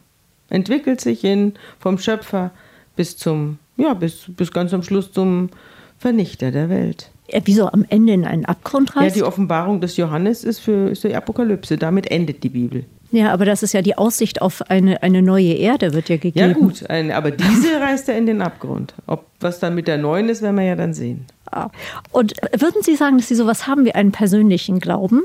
Entwickelt 0.50 1.02
sich 1.02 1.22
hin 1.22 1.54
vom 1.80 1.98
Schöpfer 1.98 2.52
bis 2.96 3.18
zum, 3.18 3.60
ja, 3.78 3.94
bis, 3.94 4.26
bis 4.28 4.52
ganz 4.52 4.74
am 4.74 4.84
Schluss 4.84 5.12
zum 5.12 5.50
Vernichter 5.98 6.52
der 6.52 6.70
Welt. 6.70 7.12
Ja, 7.32 7.40
Wieso 7.46 7.68
am 7.68 7.86
Ende 7.90 8.14
in 8.14 8.26
einen 8.26 8.46
Abgrund 8.46 8.92
Ja, 8.96 9.02
reißt? 9.02 9.16
die 9.16 9.24
Offenbarung 9.24 9.82
des 9.82 9.98
Johannes 9.98 10.44
ist 10.44 10.60
für 10.60 10.90
ist 10.90 11.04
die 11.04 11.16
Apokalypse. 11.16 11.78
Damit 11.78 12.10
endet 12.10 12.44
die 12.44 12.50
Bibel. 12.50 12.86
Ja, 13.12 13.34
aber 13.34 13.46
das 13.46 13.64
ist 13.64 13.74
ja 13.74 13.82
die 13.82 13.98
Aussicht 13.98 14.42
auf 14.42 14.70
eine, 14.70 15.02
eine 15.02 15.22
neue 15.22 15.54
Erde 15.54 15.94
wird 15.94 16.10
ja 16.10 16.18
gegeben. 16.18 16.50
Ja, 16.50 16.54
gut, 16.54 16.90
ein, 16.90 17.12
aber 17.12 17.32
diese 17.32 17.80
reißt 17.80 18.10
er 18.10 18.18
in 18.18 18.28
den 18.28 18.42
Abgrund. 18.42 18.94
Ob 19.08 19.26
was 19.40 19.60
dann 19.60 19.76
mit 19.76 19.88
der 19.88 19.98
neuen 19.98 20.30
ist, 20.30 20.42
werden 20.42 20.58
wir 20.58 20.66
ja 20.66 20.76
dann 20.76 20.94
sehen. 20.94 21.26
Ah. 21.52 21.70
Und 22.12 22.34
würden 22.58 22.84
Sie 22.84 22.96
sagen, 22.96 23.18
dass 23.18 23.28
Sie 23.28 23.36
sowas 23.36 23.66
haben 23.66 23.86
wie 23.86 23.94
einen 23.94 24.12
persönlichen 24.12 24.80
Glauben? 24.80 25.24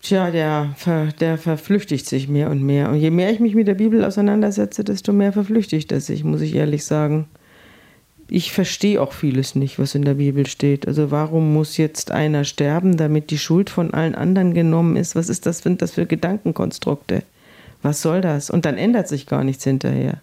Tja, 0.00 0.30
der, 0.30 0.74
ver, 0.76 1.08
der 1.18 1.38
verflüchtigt 1.38 2.06
sich 2.06 2.28
mehr 2.28 2.50
und 2.50 2.62
mehr. 2.62 2.90
Und 2.90 2.96
je 2.96 3.10
mehr 3.10 3.30
ich 3.32 3.40
mich 3.40 3.54
mit 3.54 3.66
der 3.66 3.74
Bibel 3.74 4.04
auseinandersetze, 4.04 4.84
desto 4.84 5.12
mehr 5.12 5.32
verflüchtigt 5.32 5.90
er 5.92 6.00
sich, 6.00 6.22
muss 6.24 6.42
ich 6.42 6.54
ehrlich 6.54 6.84
sagen. 6.84 7.26
Ich 8.28 8.52
verstehe 8.52 9.00
auch 9.00 9.12
vieles 9.12 9.54
nicht, 9.54 9.78
was 9.78 9.94
in 9.94 10.04
der 10.04 10.14
Bibel 10.14 10.46
steht. 10.46 10.88
Also 10.88 11.10
warum 11.10 11.52
muss 11.52 11.76
jetzt 11.76 12.10
einer 12.10 12.44
sterben, 12.44 12.96
damit 12.96 13.30
die 13.30 13.38
Schuld 13.38 13.70
von 13.70 13.92
allen 13.92 14.14
anderen 14.14 14.54
genommen 14.54 14.96
ist? 14.96 15.14
Was 15.14 15.28
ist 15.28 15.46
das, 15.46 15.58
sind 15.58 15.82
das 15.82 15.92
für 15.92 16.06
Gedankenkonstrukte? 16.06 17.22
Was 17.82 18.00
soll 18.00 18.22
das? 18.22 18.48
Und 18.48 18.64
dann 18.64 18.78
ändert 18.78 19.08
sich 19.08 19.26
gar 19.26 19.44
nichts 19.44 19.64
hinterher. 19.64 20.22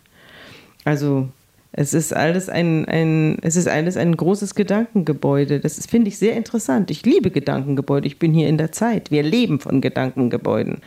Also 0.83 1.29
es 1.73 1.93
ist 1.93 2.13
alles 2.13 2.49
ein, 2.49 2.85
ein, 2.85 3.37
es 3.43 3.55
ist 3.55 3.67
alles 3.67 3.95
ein 3.95 4.17
großes 4.17 4.55
Gedankengebäude. 4.55 5.59
Das 5.59 5.85
finde 5.85 6.09
ich 6.09 6.17
sehr 6.17 6.35
interessant. 6.35 6.91
Ich 6.91 7.05
liebe 7.05 7.31
Gedankengebäude. 7.31 8.07
Ich 8.07 8.19
bin 8.19 8.33
hier 8.33 8.49
in 8.49 8.57
der 8.57 8.71
Zeit. 8.71 9.09
Wir 9.11 9.23
leben 9.23 9.59
von 9.59 9.79
Gedankengebäuden. 9.79 10.79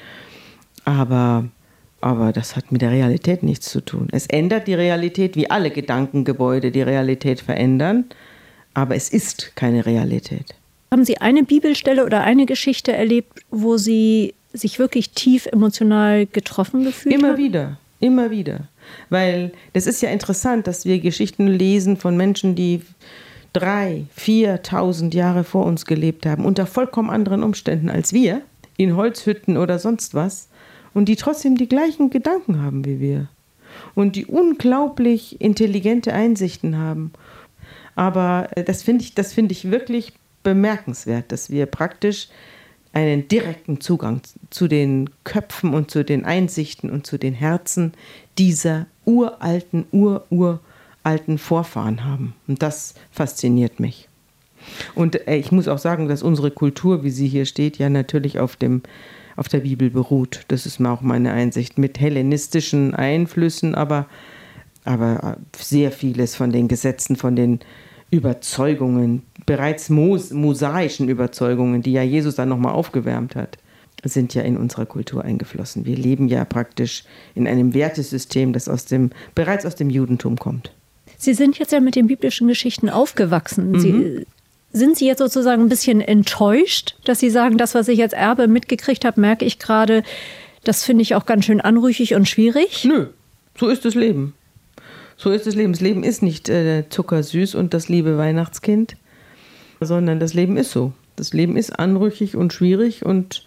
Aber, 0.84 1.46
aber 2.04 2.32
das 2.32 2.54
hat 2.54 2.70
mit 2.70 2.82
der 2.82 2.90
Realität 2.90 3.42
nichts 3.42 3.70
zu 3.70 3.80
tun. 3.80 4.08
Es 4.12 4.26
ändert 4.26 4.66
die 4.66 4.74
Realität, 4.74 5.36
wie 5.36 5.48
alle 5.48 5.70
Gedankengebäude 5.70 6.70
die 6.70 6.82
Realität 6.82 7.40
verändern. 7.40 8.04
Aber 8.74 8.94
es 8.94 9.08
ist 9.08 9.56
keine 9.56 9.86
Realität. 9.86 10.54
Haben 10.90 11.06
Sie 11.06 11.16
eine 11.22 11.44
Bibelstelle 11.44 12.04
oder 12.04 12.20
eine 12.20 12.44
Geschichte 12.44 12.92
erlebt, 12.92 13.40
wo 13.50 13.78
Sie 13.78 14.34
sich 14.52 14.78
wirklich 14.78 15.12
tief 15.12 15.46
emotional 15.46 16.26
getroffen 16.26 16.84
gefühlt 16.84 17.14
Immer 17.14 17.28
haben? 17.28 17.38
wieder, 17.38 17.78
immer 18.00 18.30
wieder. 18.30 18.68
Weil 19.08 19.52
das 19.72 19.86
ist 19.86 20.02
ja 20.02 20.10
interessant, 20.10 20.66
dass 20.66 20.84
wir 20.84 21.00
Geschichten 21.00 21.46
lesen 21.46 21.96
von 21.96 22.18
Menschen, 22.18 22.54
die 22.54 22.82
drei, 23.54 24.04
viertausend 24.14 25.14
Jahre 25.14 25.42
vor 25.42 25.64
uns 25.64 25.86
gelebt 25.86 26.26
haben, 26.26 26.44
unter 26.44 26.66
vollkommen 26.66 27.08
anderen 27.08 27.42
Umständen 27.42 27.88
als 27.88 28.12
wir, 28.12 28.42
in 28.76 28.94
Holzhütten 28.94 29.56
oder 29.56 29.78
sonst 29.78 30.12
was, 30.12 30.48
und 30.94 31.06
die 31.08 31.16
trotzdem 31.16 31.56
die 31.56 31.68
gleichen 31.68 32.10
Gedanken 32.10 32.62
haben 32.62 32.84
wie 32.84 33.00
wir. 33.00 33.28
Und 33.94 34.14
die 34.16 34.26
unglaublich 34.26 35.40
intelligente 35.40 36.12
Einsichten 36.12 36.78
haben. 36.78 37.12
Aber 37.96 38.48
äh, 38.52 38.62
das 38.62 38.82
finde 38.82 39.04
ich, 39.04 39.14
das 39.14 39.32
finde 39.32 39.52
ich 39.52 39.70
wirklich 39.70 40.12
bemerkenswert, 40.42 41.32
dass 41.32 41.50
wir 41.50 41.66
praktisch 41.66 42.28
einen 42.92 43.26
direkten 43.26 43.80
Zugang 43.80 44.20
zu 44.50 44.68
den 44.68 45.10
Köpfen 45.24 45.74
und 45.74 45.90
zu 45.90 46.04
den 46.04 46.24
Einsichten 46.24 46.90
und 46.90 47.06
zu 47.06 47.18
den 47.18 47.34
Herzen 47.34 47.92
dieser 48.38 48.86
uralten, 49.04 49.86
ururalten 49.90 51.38
Vorfahren 51.38 52.04
haben. 52.04 52.34
Und 52.46 52.62
das 52.62 52.94
fasziniert 53.10 53.80
mich. 53.80 54.08
Und 54.94 55.26
äh, 55.26 55.36
ich 55.36 55.50
muss 55.50 55.66
auch 55.66 55.78
sagen, 55.78 56.08
dass 56.08 56.22
unsere 56.22 56.52
Kultur, 56.52 57.02
wie 57.02 57.10
sie 57.10 57.28
hier 57.28 57.46
steht, 57.46 57.78
ja 57.78 57.90
natürlich 57.90 58.38
auf, 58.38 58.54
dem, 58.56 58.82
auf 59.36 59.48
der 59.48 59.60
Bibel 59.60 59.90
beruht. 59.90 60.44
Das 60.48 60.66
ist 60.66 60.80
auch 60.84 61.00
meine 61.00 61.32
Einsicht. 61.32 61.78
Mit 61.78 62.00
hellenistischen 62.00 62.94
Einflüssen, 62.94 63.74
aber, 63.74 64.06
aber 64.84 65.38
sehr 65.56 65.92
vieles 65.92 66.36
von 66.36 66.52
den 66.52 66.68
Gesetzen, 66.68 67.16
von 67.16 67.36
den 67.36 67.60
Überzeugungen, 68.10 69.22
bereits 69.44 69.90
mos 69.90 70.30
mosaischen 70.30 71.08
Überzeugungen, 71.08 71.82
die 71.82 71.92
ja 71.92 72.02
Jesus 72.02 72.36
dann 72.36 72.48
nochmal 72.48 72.72
aufgewärmt 72.72 73.34
hat, 73.34 73.58
sind 74.04 74.34
ja 74.34 74.42
in 74.42 74.56
unserer 74.56 74.86
Kultur 74.86 75.24
eingeflossen. 75.24 75.84
Wir 75.84 75.96
leben 75.96 76.28
ja 76.28 76.44
praktisch 76.44 77.04
in 77.34 77.48
einem 77.48 77.74
Wertesystem, 77.74 78.52
das 78.52 78.68
aus 78.68 78.84
dem, 78.84 79.10
bereits 79.34 79.64
aus 79.66 79.74
dem 79.74 79.90
Judentum 79.90 80.36
kommt. 80.36 80.72
Sie 81.16 81.34
sind 81.34 81.58
jetzt 81.58 81.72
ja 81.72 81.80
mit 81.80 81.96
den 81.96 82.06
biblischen 82.06 82.48
Geschichten 82.48 82.90
aufgewachsen. 82.90 83.72
Mhm. 83.72 83.80
Sie, 83.80 84.26
sind 84.74 84.98
Sie 84.98 85.06
jetzt 85.06 85.20
sozusagen 85.20 85.62
ein 85.62 85.68
bisschen 85.68 86.00
enttäuscht, 86.00 86.96
dass 87.04 87.20
Sie 87.20 87.30
sagen, 87.30 87.56
das, 87.56 87.74
was 87.74 87.88
ich 87.88 88.02
als 88.02 88.12
Erbe 88.12 88.48
mitgekriegt 88.48 89.04
habe, 89.04 89.20
merke 89.20 89.44
ich 89.44 89.60
gerade, 89.60 90.02
das 90.64 90.84
finde 90.84 91.02
ich 91.02 91.14
auch 91.14 91.26
ganz 91.26 91.44
schön 91.44 91.60
anrüchig 91.60 92.14
und 92.14 92.28
schwierig? 92.28 92.84
Nö, 92.84 93.06
so 93.56 93.68
ist 93.68 93.84
das 93.84 93.94
Leben. 93.94 94.34
So 95.16 95.30
ist 95.30 95.46
das 95.46 95.54
Leben. 95.54 95.72
Das 95.72 95.80
Leben 95.80 96.02
ist 96.02 96.22
nicht 96.22 96.48
äh, 96.48 96.84
zuckersüß 96.88 97.54
und 97.54 97.72
das 97.72 97.88
liebe 97.88 98.18
Weihnachtskind, 98.18 98.96
sondern 99.80 100.18
das 100.18 100.34
Leben 100.34 100.56
ist 100.56 100.72
so. 100.72 100.92
Das 101.14 101.32
Leben 101.32 101.56
ist 101.56 101.78
anrüchig 101.78 102.34
und 102.34 102.52
schwierig 102.52 103.06
und 103.06 103.46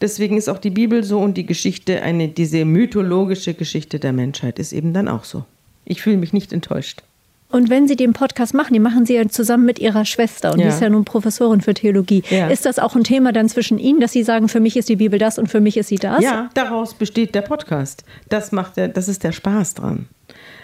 deswegen 0.00 0.36
ist 0.36 0.48
auch 0.48 0.58
die 0.58 0.70
Bibel 0.70 1.04
so 1.04 1.20
und 1.20 1.36
die 1.36 1.46
Geschichte, 1.46 2.02
eine, 2.02 2.26
diese 2.26 2.64
mythologische 2.64 3.54
Geschichte 3.54 4.00
der 4.00 4.12
Menschheit 4.12 4.58
ist 4.58 4.72
eben 4.72 4.92
dann 4.92 5.06
auch 5.06 5.22
so. 5.22 5.44
Ich 5.84 6.02
fühle 6.02 6.16
mich 6.16 6.32
nicht 6.32 6.52
enttäuscht. 6.52 7.04
Und 7.50 7.70
wenn 7.70 7.88
Sie 7.88 7.96
den 7.96 8.12
Podcast 8.12 8.52
machen, 8.52 8.74
den 8.74 8.82
machen 8.82 9.06
Sie 9.06 9.14
ja 9.14 9.26
zusammen 9.26 9.64
mit 9.64 9.78
Ihrer 9.78 10.04
Schwester 10.04 10.52
und 10.52 10.58
die 10.58 10.64
Ja. 10.64 10.68
ist 10.68 10.82
ja 10.82 10.90
nun 10.90 11.04
Professorin 11.06 11.62
für 11.62 11.72
Theologie. 11.72 12.22
Ja. 12.28 12.48
Ist 12.48 12.66
das 12.66 12.78
auch 12.78 12.94
ein 12.94 13.04
Thema 13.04 13.32
dann 13.32 13.48
zwischen 13.48 13.78
Ihnen, 13.78 14.00
dass 14.00 14.12
Sie 14.12 14.22
sagen, 14.22 14.48
für 14.48 14.60
mich 14.60 14.76
ist 14.76 14.88
die 14.90 14.96
Bibel 14.96 15.18
das 15.18 15.38
und 15.38 15.46
für 15.48 15.60
mich 15.60 15.78
ist 15.78 15.88
sie 15.88 15.96
das? 15.96 16.22
Ja, 16.22 16.50
daraus 16.52 16.92
besteht 16.94 17.34
der 17.34 17.40
Podcast. 17.42 18.04
Das 18.28 18.52
macht 18.52 18.76
der, 18.76 18.88
das 18.88 19.08
ist 19.08 19.24
der 19.24 19.32
Spaß 19.32 19.74
dran. 19.74 20.08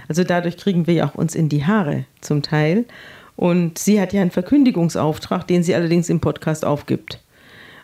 Also 0.08 0.24
dadurch 0.24 0.58
kriegen 0.58 0.86
wir 0.86 0.92
ja 0.94 1.06
auch 1.08 1.14
uns 1.14 1.34
in 1.34 1.48
die 1.48 1.64
Haare 1.64 2.04
zum 2.20 2.42
Teil. 2.42 2.84
Und 3.36 3.78
sie 3.78 3.98
hat 4.00 4.12
ja 4.12 4.20
einen 4.20 4.30
Verkündigungsauftrag, 4.30 5.46
den 5.46 5.62
sie 5.62 5.74
allerdings 5.74 6.10
im 6.10 6.20
Podcast 6.20 6.66
aufgibt. 6.66 7.18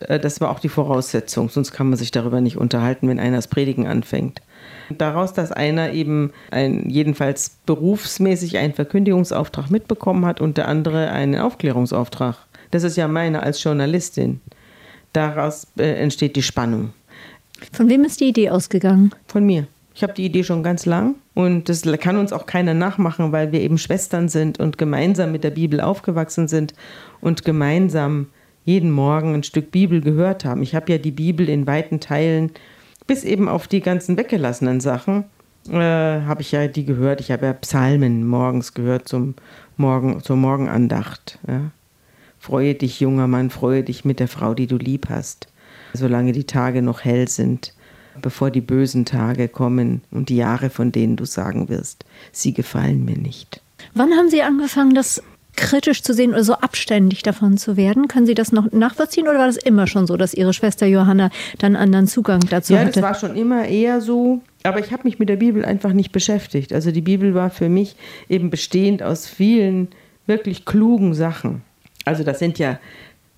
Äh, 0.00 0.18
Das 0.20 0.42
war 0.42 0.50
auch 0.50 0.60
die 0.60 0.68
Voraussetzung, 0.68 1.48
sonst 1.48 1.72
kann 1.72 1.88
man 1.88 1.96
sich 1.98 2.10
darüber 2.10 2.42
nicht 2.42 2.58
unterhalten, 2.58 3.08
wenn 3.08 3.18
einer 3.18 3.36
das 3.36 3.48
Predigen 3.48 3.86
anfängt. 3.86 4.42
Daraus, 4.90 5.32
dass 5.32 5.52
einer 5.52 5.92
eben 5.92 6.32
ein, 6.50 6.88
jedenfalls 6.88 7.58
berufsmäßig 7.66 8.58
einen 8.58 8.74
Verkündigungsauftrag 8.74 9.70
mitbekommen 9.70 10.26
hat 10.26 10.40
und 10.40 10.56
der 10.56 10.68
andere 10.68 11.10
einen 11.10 11.36
Aufklärungsauftrag. 11.36 12.36
Das 12.70 12.82
ist 12.82 12.96
ja 12.96 13.08
meine 13.08 13.42
als 13.42 13.62
Journalistin. 13.62 14.40
Daraus 15.12 15.66
äh, 15.78 15.94
entsteht 15.94 16.36
die 16.36 16.42
Spannung. 16.42 16.92
Von 17.72 17.88
wem 17.88 18.04
ist 18.04 18.20
die 18.20 18.28
Idee 18.28 18.50
ausgegangen? 18.50 19.12
Von 19.26 19.44
mir. 19.44 19.66
Ich 19.94 20.02
habe 20.02 20.14
die 20.14 20.24
Idee 20.24 20.44
schon 20.44 20.62
ganz 20.62 20.86
lang 20.86 21.16
und 21.34 21.68
das 21.68 21.82
kann 21.82 22.16
uns 22.16 22.32
auch 22.32 22.46
keiner 22.46 22.74
nachmachen, 22.74 23.32
weil 23.32 23.52
wir 23.52 23.60
eben 23.60 23.76
Schwestern 23.76 24.28
sind 24.28 24.58
und 24.58 24.78
gemeinsam 24.78 25.32
mit 25.32 25.44
der 25.44 25.50
Bibel 25.50 25.80
aufgewachsen 25.80 26.48
sind 26.48 26.74
und 27.20 27.44
gemeinsam 27.44 28.28
jeden 28.64 28.90
Morgen 28.90 29.34
ein 29.34 29.42
Stück 29.42 29.70
Bibel 29.72 30.00
gehört 30.00 30.44
haben. 30.44 30.62
Ich 30.62 30.74
habe 30.74 30.92
ja 30.92 30.98
die 30.98 31.10
Bibel 31.10 31.48
in 31.48 31.66
weiten 31.66 32.00
Teilen, 32.00 32.52
bis 33.10 33.24
eben 33.24 33.48
auf 33.48 33.66
die 33.66 33.80
ganzen 33.80 34.16
weggelassenen 34.16 34.78
Sachen, 34.78 35.24
äh, 35.68 35.72
habe 35.74 36.42
ich 36.42 36.52
ja 36.52 36.68
die 36.68 36.84
gehört. 36.84 37.20
Ich 37.20 37.32
habe 37.32 37.46
ja 37.46 37.52
Psalmen 37.54 38.24
morgens 38.24 38.72
gehört 38.72 39.08
zum 39.08 39.34
Morgen, 39.76 40.22
zur 40.22 40.36
Morgenandacht. 40.36 41.40
Ja. 41.48 41.72
Freue 42.38 42.76
dich, 42.76 43.00
junger 43.00 43.26
Mann, 43.26 43.50
freue 43.50 43.82
dich 43.82 44.04
mit 44.04 44.20
der 44.20 44.28
Frau, 44.28 44.54
die 44.54 44.68
du 44.68 44.76
lieb 44.76 45.08
hast, 45.08 45.48
solange 45.92 46.30
die 46.30 46.44
Tage 46.44 46.82
noch 46.82 47.02
hell 47.02 47.26
sind, 47.26 47.74
bevor 48.22 48.52
die 48.52 48.60
bösen 48.60 49.04
Tage 49.06 49.48
kommen 49.48 50.02
und 50.12 50.28
die 50.28 50.36
Jahre, 50.36 50.70
von 50.70 50.92
denen 50.92 51.16
du 51.16 51.24
sagen 51.24 51.68
wirst, 51.68 52.04
sie 52.30 52.54
gefallen 52.54 53.04
mir 53.04 53.18
nicht. 53.18 53.60
Wann 53.92 54.12
haben 54.12 54.30
Sie 54.30 54.42
angefangen, 54.42 54.94
das 54.94 55.20
kritisch 55.56 56.02
zu 56.02 56.14
sehen 56.14 56.30
oder 56.30 56.44
so 56.44 56.54
abständig 56.54 57.22
davon 57.22 57.56
zu 57.58 57.76
werden? 57.76 58.08
Können 58.08 58.26
Sie 58.26 58.34
das 58.34 58.52
noch 58.52 58.70
nachvollziehen 58.72 59.28
oder 59.28 59.38
war 59.38 59.46
das 59.46 59.56
immer 59.56 59.86
schon 59.86 60.06
so, 60.06 60.16
dass 60.16 60.34
Ihre 60.34 60.52
Schwester 60.52 60.86
Johanna 60.86 61.30
dann 61.58 61.76
anderen 61.76 62.06
Zugang 62.06 62.40
dazu 62.48 62.72
Ja, 62.74 62.80
hatte? 62.80 62.92
das 62.92 63.02
war 63.02 63.14
schon 63.14 63.36
immer 63.36 63.66
eher 63.66 64.00
so, 64.00 64.40
aber 64.62 64.78
ich 64.80 64.92
habe 64.92 65.04
mich 65.04 65.18
mit 65.18 65.28
der 65.28 65.36
Bibel 65.36 65.64
einfach 65.64 65.92
nicht 65.92 66.12
beschäftigt. 66.12 66.72
Also 66.72 66.90
die 66.90 67.00
Bibel 67.02 67.34
war 67.34 67.50
für 67.50 67.68
mich 67.68 67.96
eben 68.28 68.50
bestehend 68.50 69.02
aus 69.02 69.26
vielen 69.26 69.88
wirklich 70.26 70.64
klugen 70.64 71.14
Sachen. 71.14 71.62
Also 72.04 72.24
das 72.24 72.38
sind 72.38 72.58
ja 72.58 72.78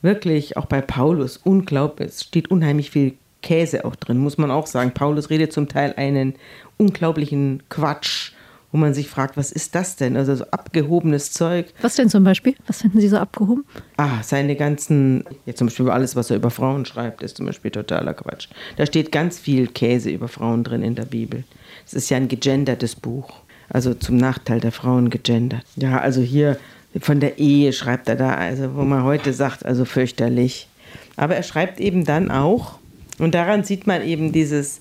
wirklich 0.02 0.56
auch 0.56 0.66
bei 0.66 0.80
Paulus 0.80 1.36
unglaublich, 1.36 2.08
es 2.08 2.22
steht 2.24 2.50
unheimlich 2.50 2.90
viel 2.90 3.14
Käse 3.42 3.84
auch 3.84 3.96
drin, 3.96 4.18
muss 4.18 4.38
man 4.38 4.50
auch 4.50 4.66
sagen. 4.66 4.92
Paulus 4.92 5.30
redet 5.30 5.52
zum 5.52 5.68
Teil 5.68 5.94
einen 5.96 6.34
unglaublichen 6.76 7.62
Quatsch 7.68 8.32
wo 8.72 8.78
man 8.78 8.94
sich 8.94 9.08
fragt, 9.08 9.36
was 9.36 9.52
ist 9.52 9.74
das 9.74 9.96
denn? 9.96 10.16
Also 10.16 10.34
so 10.34 10.44
abgehobenes 10.50 11.30
Zeug. 11.32 11.66
Was 11.82 11.94
denn 11.96 12.08
zum 12.08 12.24
Beispiel? 12.24 12.54
Was 12.66 12.80
finden 12.80 13.00
Sie 13.00 13.08
so 13.08 13.18
abgehoben? 13.18 13.64
Ah, 13.98 14.22
seine 14.22 14.56
ganzen, 14.56 15.24
jetzt 15.44 15.58
zum 15.58 15.68
Beispiel 15.68 15.90
alles, 15.90 16.16
was 16.16 16.30
er 16.30 16.36
über 16.36 16.50
Frauen 16.50 16.86
schreibt, 16.86 17.22
ist 17.22 17.36
zum 17.36 17.46
Beispiel 17.46 17.70
totaler 17.70 18.14
Quatsch. 18.14 18.48
Da 18.76 18.86
steht 18.86 19.12
ganz 19.12 19.38
viel 19.38 19.68
Käse 19.68 20.10
über 20.10 20.26
Frauen 20.26 20.64
drin 20.64 20.82
in 20.82 20.94
der 20.94 21.04
Bibel. 21.04 21.44
Es 21.86 21.92
ist 21.92 22.08
ja 22.08 22.16
ein 22.16 22.28
gegendertes 22.28 22.96
Buch. 22.96 23.30
Also 23.68 23.94
zum 23.94 24.16
Nachteil 24.16 24.60
der 24.60 24.72
Frauen 24.72 25.10
gegendert. 25.10 25.64
Ja, 25.76 26.00
also 26.00 26.20
hier 26.22 26.58
von 27.00 27.20
der 27.20 27.38
Ehe 27.38 27.72
schreibt 27.72 28.08
er 28.08 28.16
da, 28.16 28.34
also 28.34 28.74
wo 28.74 28.82
man 28.82 29.04
heute 29.04 29.32
sagt, 29.32 29.64
also 29.64 29.84
fürchterlich. 29.84 30.68
Aber 31.16 31.36
er 31.36 31.42
schreibt 31.42 31.78
eben 31.78 32.04
dann 32.04 32.30
auch, 32.30 32.78
und 33.18 33.34
daran 33.34 33.64
sieht 33.64 33.86
man 33.86 34.02
eben 34.02 34.32
dieses, 34.32 34.80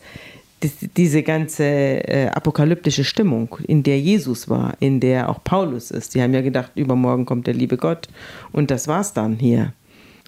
diese 0.61 1.23
ganze 1.23 1.63
äh, 1.63 2.27
apokalyptische 2.27 3.03
Stimmung, 3.03 3.57
in 3.67 3.83
der 3.83 3.99
Jesus 3.99 4.49
war, 4.49 4.73
in 4.79 4.99
der 4.99 5.29
auch 5.29 5.43
Paulus 5.43 5.91
ist. 5.91 6.13
Die 6.13 6.21
haben 6.21 6.33
ja 6.33 6.41
gedacht, 6.41 6.71
übermorgen 6.75 7.25
kommt 7.25 7.47
der 7.47 7.53
liebe 7.53 7.77
Gott 7.77 8.07
und 8.51 8.71
das 8.71 8.87
war's 8.87 9.13
dann 9.13 9.37
hier. 9.37 9.73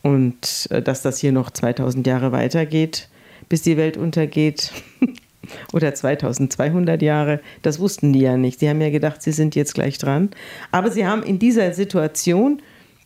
Und 0.01 0.67
äh, 0.71 0.81
dass 0.81 1.01
das 1.01 1.19
hier 1.19 1.31
noch 1.31 1.51
2000 1.51 2.05
Jahre 2.07 2.31
weitergeht, 2.31 3.09
bis 3.49 3.61
die 3.61 3.77
Welt 3.77 3.97
untergeht, 3.97 4.71
oder 5.73 5.93
2200 5.93 7.01
Jahre, 7.01 7.39
das 7.61 7.79
wussten 7.79 8.13
die 8.13 8.21
ja 8.21 8.37
nicht. 8.37 8.59
Sie 8.59 8.69
haben 8.69 8.81
ja 8.81 8.89
gedacht, 8.89 9.21
sie 9.21 9.31
sind 9.31 9.55
jetzt 9.55 9.73
gleich 9.73 9.97
dran. 9.97 10.29
Aber 10.71 10.91
sie 10.91 11.05
haben 11.05 11.23
in 11.23 11.39
dieser 11.39 11.73
Situation 11.73 12.61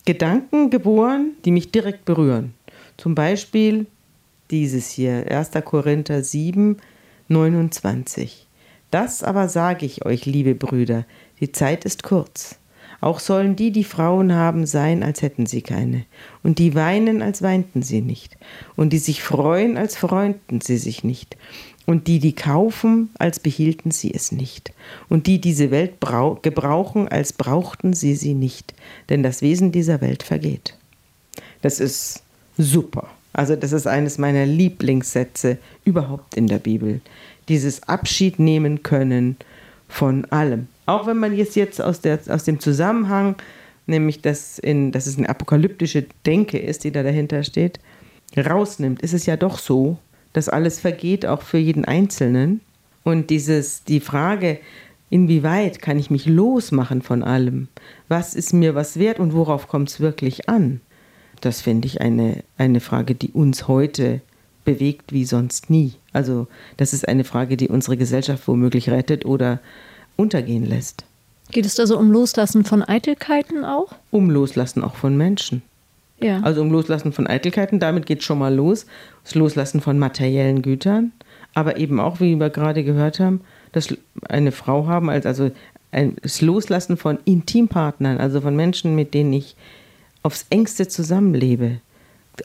Gedanken 0.05 0.69
geboren, 0.69 1.31
die 1.45 1.51
mich 1.51 1.71
direkt 1.71 2.05
berühren. 2.05 2.53
Zum 2.97 3.15
Beispiel 3.15 3.87
dieses 4.49 4.89
hier, 4.89 5.29
1. 5.29 5.51
Korinther 5.65 6.23
7, 6.23 6.77
29. 7.29 8.47
Das 8.91 9.23
aber 9.23 9.49
sage 9.49 9.85
ich 9.85 10.05
euch, 10.05 10.25
liebe 10.25 10.55
Brüder, 10.55 11.05
die 11.39 11.51
Zeit 11.51 11.85
ist 11.85 12.03
kurz. 12.03 12.57
Auch 12.99 13.19
sollen 13.19 13.55
die, 13.55 13.71
die 13.71 13.83
Frauen 13.83 14.33
haben, 14.33 14.65
sein, 14.65 15.03
als 15.03 15.21
hätten 15.21 15.45
sie 15.45 15.61
keine, 15.61 16.05
und 16.41 16.57
die 16.57 16.73
weinen, 16.73 17.21
als 17.21 17.41
weinten 17.41 17.83
sie 17.83 18.01
nicht, 18.01 18.37
und 18.75 18.91
die 18.91 18.97
sich 18.97 19.21
freuen, 19.21 19.77
als 19.77 19.97
freuten 19.97 20.61
sie 20.61 20.77
sich 20.77 21.03
nicht, 21.03 21.37
und 21.85 22.07
die, 22.07 22.19
die 22.19 22.33
kaufen, 22.33 23.09
als 23.19 23.39
behielten 23.39 23.91
sie 23.91 24.13
es 24.13 24.31
nicht, 24.31 24.73
und 25.09 25.27
die 25.27 25.39
diese 25.39 25.69
Welt 25.69 25.95
gebrauchen, 26.41 27.07
als 27.07 27.33
brauchten 27.33 27.93
sie 27.93 28.15
sie 28.15 28.33
nicht, 28.33 28.73
denn 29.09 29.21
das 29.21 29.41
Wesen 29.41 29.71
dieser 29.71 30.01
Welt 30.01 30.23
vergeht. 30.23 30.75
Das 31.61 31.79
ist 31.79 32.23
super. 32.57 33.09
Also 33.33 33.55
das 33.55 33.71
ist 33.71 33.87
eines 33.87 34.17
meiner 34.17 34.45
Lieblingssätze 34.45 35.57
überhaupt 35.85 36.35
in 36.35 36.47
der 36.47 36.57
Bibel. 36.57 37.01
Dieses 37.49 37.83
Abschied 37.83 38.39
nehmen 38.39 38.83
können 38.83 39.37
von 39.87 40.25
allem. 40.25 40.67
Auch 40.85 41.05
wenn 41.07 41.17
man 41.17 41.35
jetzt, 41.35 41.55
jetzt 41.55 41.81
aus, 41.81 42.01
der, 42.01 42.19
aus 42.29 42.43
dem 42.45 42.59
Zusammenhang, 42.59 43.35
nämlich 43.85 44.21
dass, 44.21 44.59
in, 44.59 44.91
dass 44.91 45.07
es 45.07 45.17
eine 45.17 45.29
apokalyptische 45.29 46.05
Denke 46.25 46.57
ist, 46.57 46.83
die 46.83 46.91
da 46.91 47.03
dahinter 47.03 47.43
steht, 47.43 47.79
rausnimmt, 48.35 49.01
ist 49.01 49.13
es 49.13 49.25
ja 49.25 49.37
doch 49.37 49.57
so, 49.57 49.97
dass 50.33 50.49
alles 50.49 50.79
vergeht, 50.79 51.25
auch 51.25 51.41
für 51.41 51.57
jeden 51.57 51.85
Einzelnen. 51.85 52.61
Und 53.03 53.29
dieses, 53.29 53.83
die 53.83 53.99
Frage, 53.99 54.59
inwieweit 55.09 55.81
kann 55.81 55.97
ich 55.97 56.11
mich 56.11 56.25
losmachen 56.25 57.01
von 57.01 57.23
allem? 57.23 57.69
Was 58.07 58.35
ist 58.35 58.53
mir 58.53 58.75
was 58.75 58.99
wert 58.99 59.19
und 59.19 59.33
worauf 59.33 59.67
kommt 59.67 59.89
es 59.89 59.99
wirklich 59.99 60.49
an? 60.49 60.81
Das 61.41 61.61
finde 61.61 61.87
ich 61.87 62.01
eine, 62.01 62.43
eine 62.57 62.79
Frage, 62.79 63.15
die 63.15 63.31
uns 63.31 63.67
heute 63.67 64.21
bewegt 64.65 65.13
wie 65.13 65.23
sonst 65.25 65.69
nie. 65.69 65.93
Also 66.13 66.47
das 66.75 66.93
ist 66.93 67.07
eine 67.07 67.23
Frage, 67.23 67.57
die 67.57 67.69
unsere 67.69 67.95
Gesellschaft 67.95 68.47
womöglich 68.47 68.89
rettet 68.89 69.25
oder 69.25 69.59
untergehen 70.17 70.65
lässt. 70.65 71.05
Geht 71.51 71.65
es 71.65 71.79
also 71.79 71.97
um 71.97 72.11
Loslassen 72.11 72.65
von 72.65 72.83
Eitelkeiten 72.83 73.63
auch? 73.63 73.95
Um 74.11 74.29
Loslassen 74.29 74.83
auch 74.83 74.95
von 74.95 75.15
Menschen. 75.15 75.61
Ja. 76.19 76.41
Also 76.41 76.61
um 76.61 76.71
Loslassen 76.71 77.13
von 77.13 77.27
Eitelkeiten, 77.27 77.79
damit 77.79 78.05
geht 78.05 78.19
es 78.19 78.25
schon 78.25 78.39
mal 78.39 78.53
los. 78.53 78.85
Das 79.23 79.35
Loslassen 79.35 79.79
von 79.81 79.99
materiellen 79.99 80.61
Gütern, 80.61 81.11
aber 81.53 81.77
eben 81.77 81.99
auch, 81.99 82.19
wie 82.19 82.35
wir 82.35 82.49
gerade 82.49 82.83
gehört 82.83 83.19
haben, 83.19 83.41
dass 83.71 83.95
eine 84.27 84.51
Frau 84.51 84.87
haben, 84.87 85.09
also 85.09 85.51
das 85.91 86.41
Loslassen 86.41 86.97
von 86.97 87.19
Intimpartnern, 87.25 88.17
also 88.17 88.41
von 88.41 88.55
Menschen, 88.55 88.95
mit 88.95 89.13
denen 89.13 89.31
ich 89.33 89.55
aufs 90.23 90.45
engste 90.49 90.87
zusammenlebe. 90.87 91.79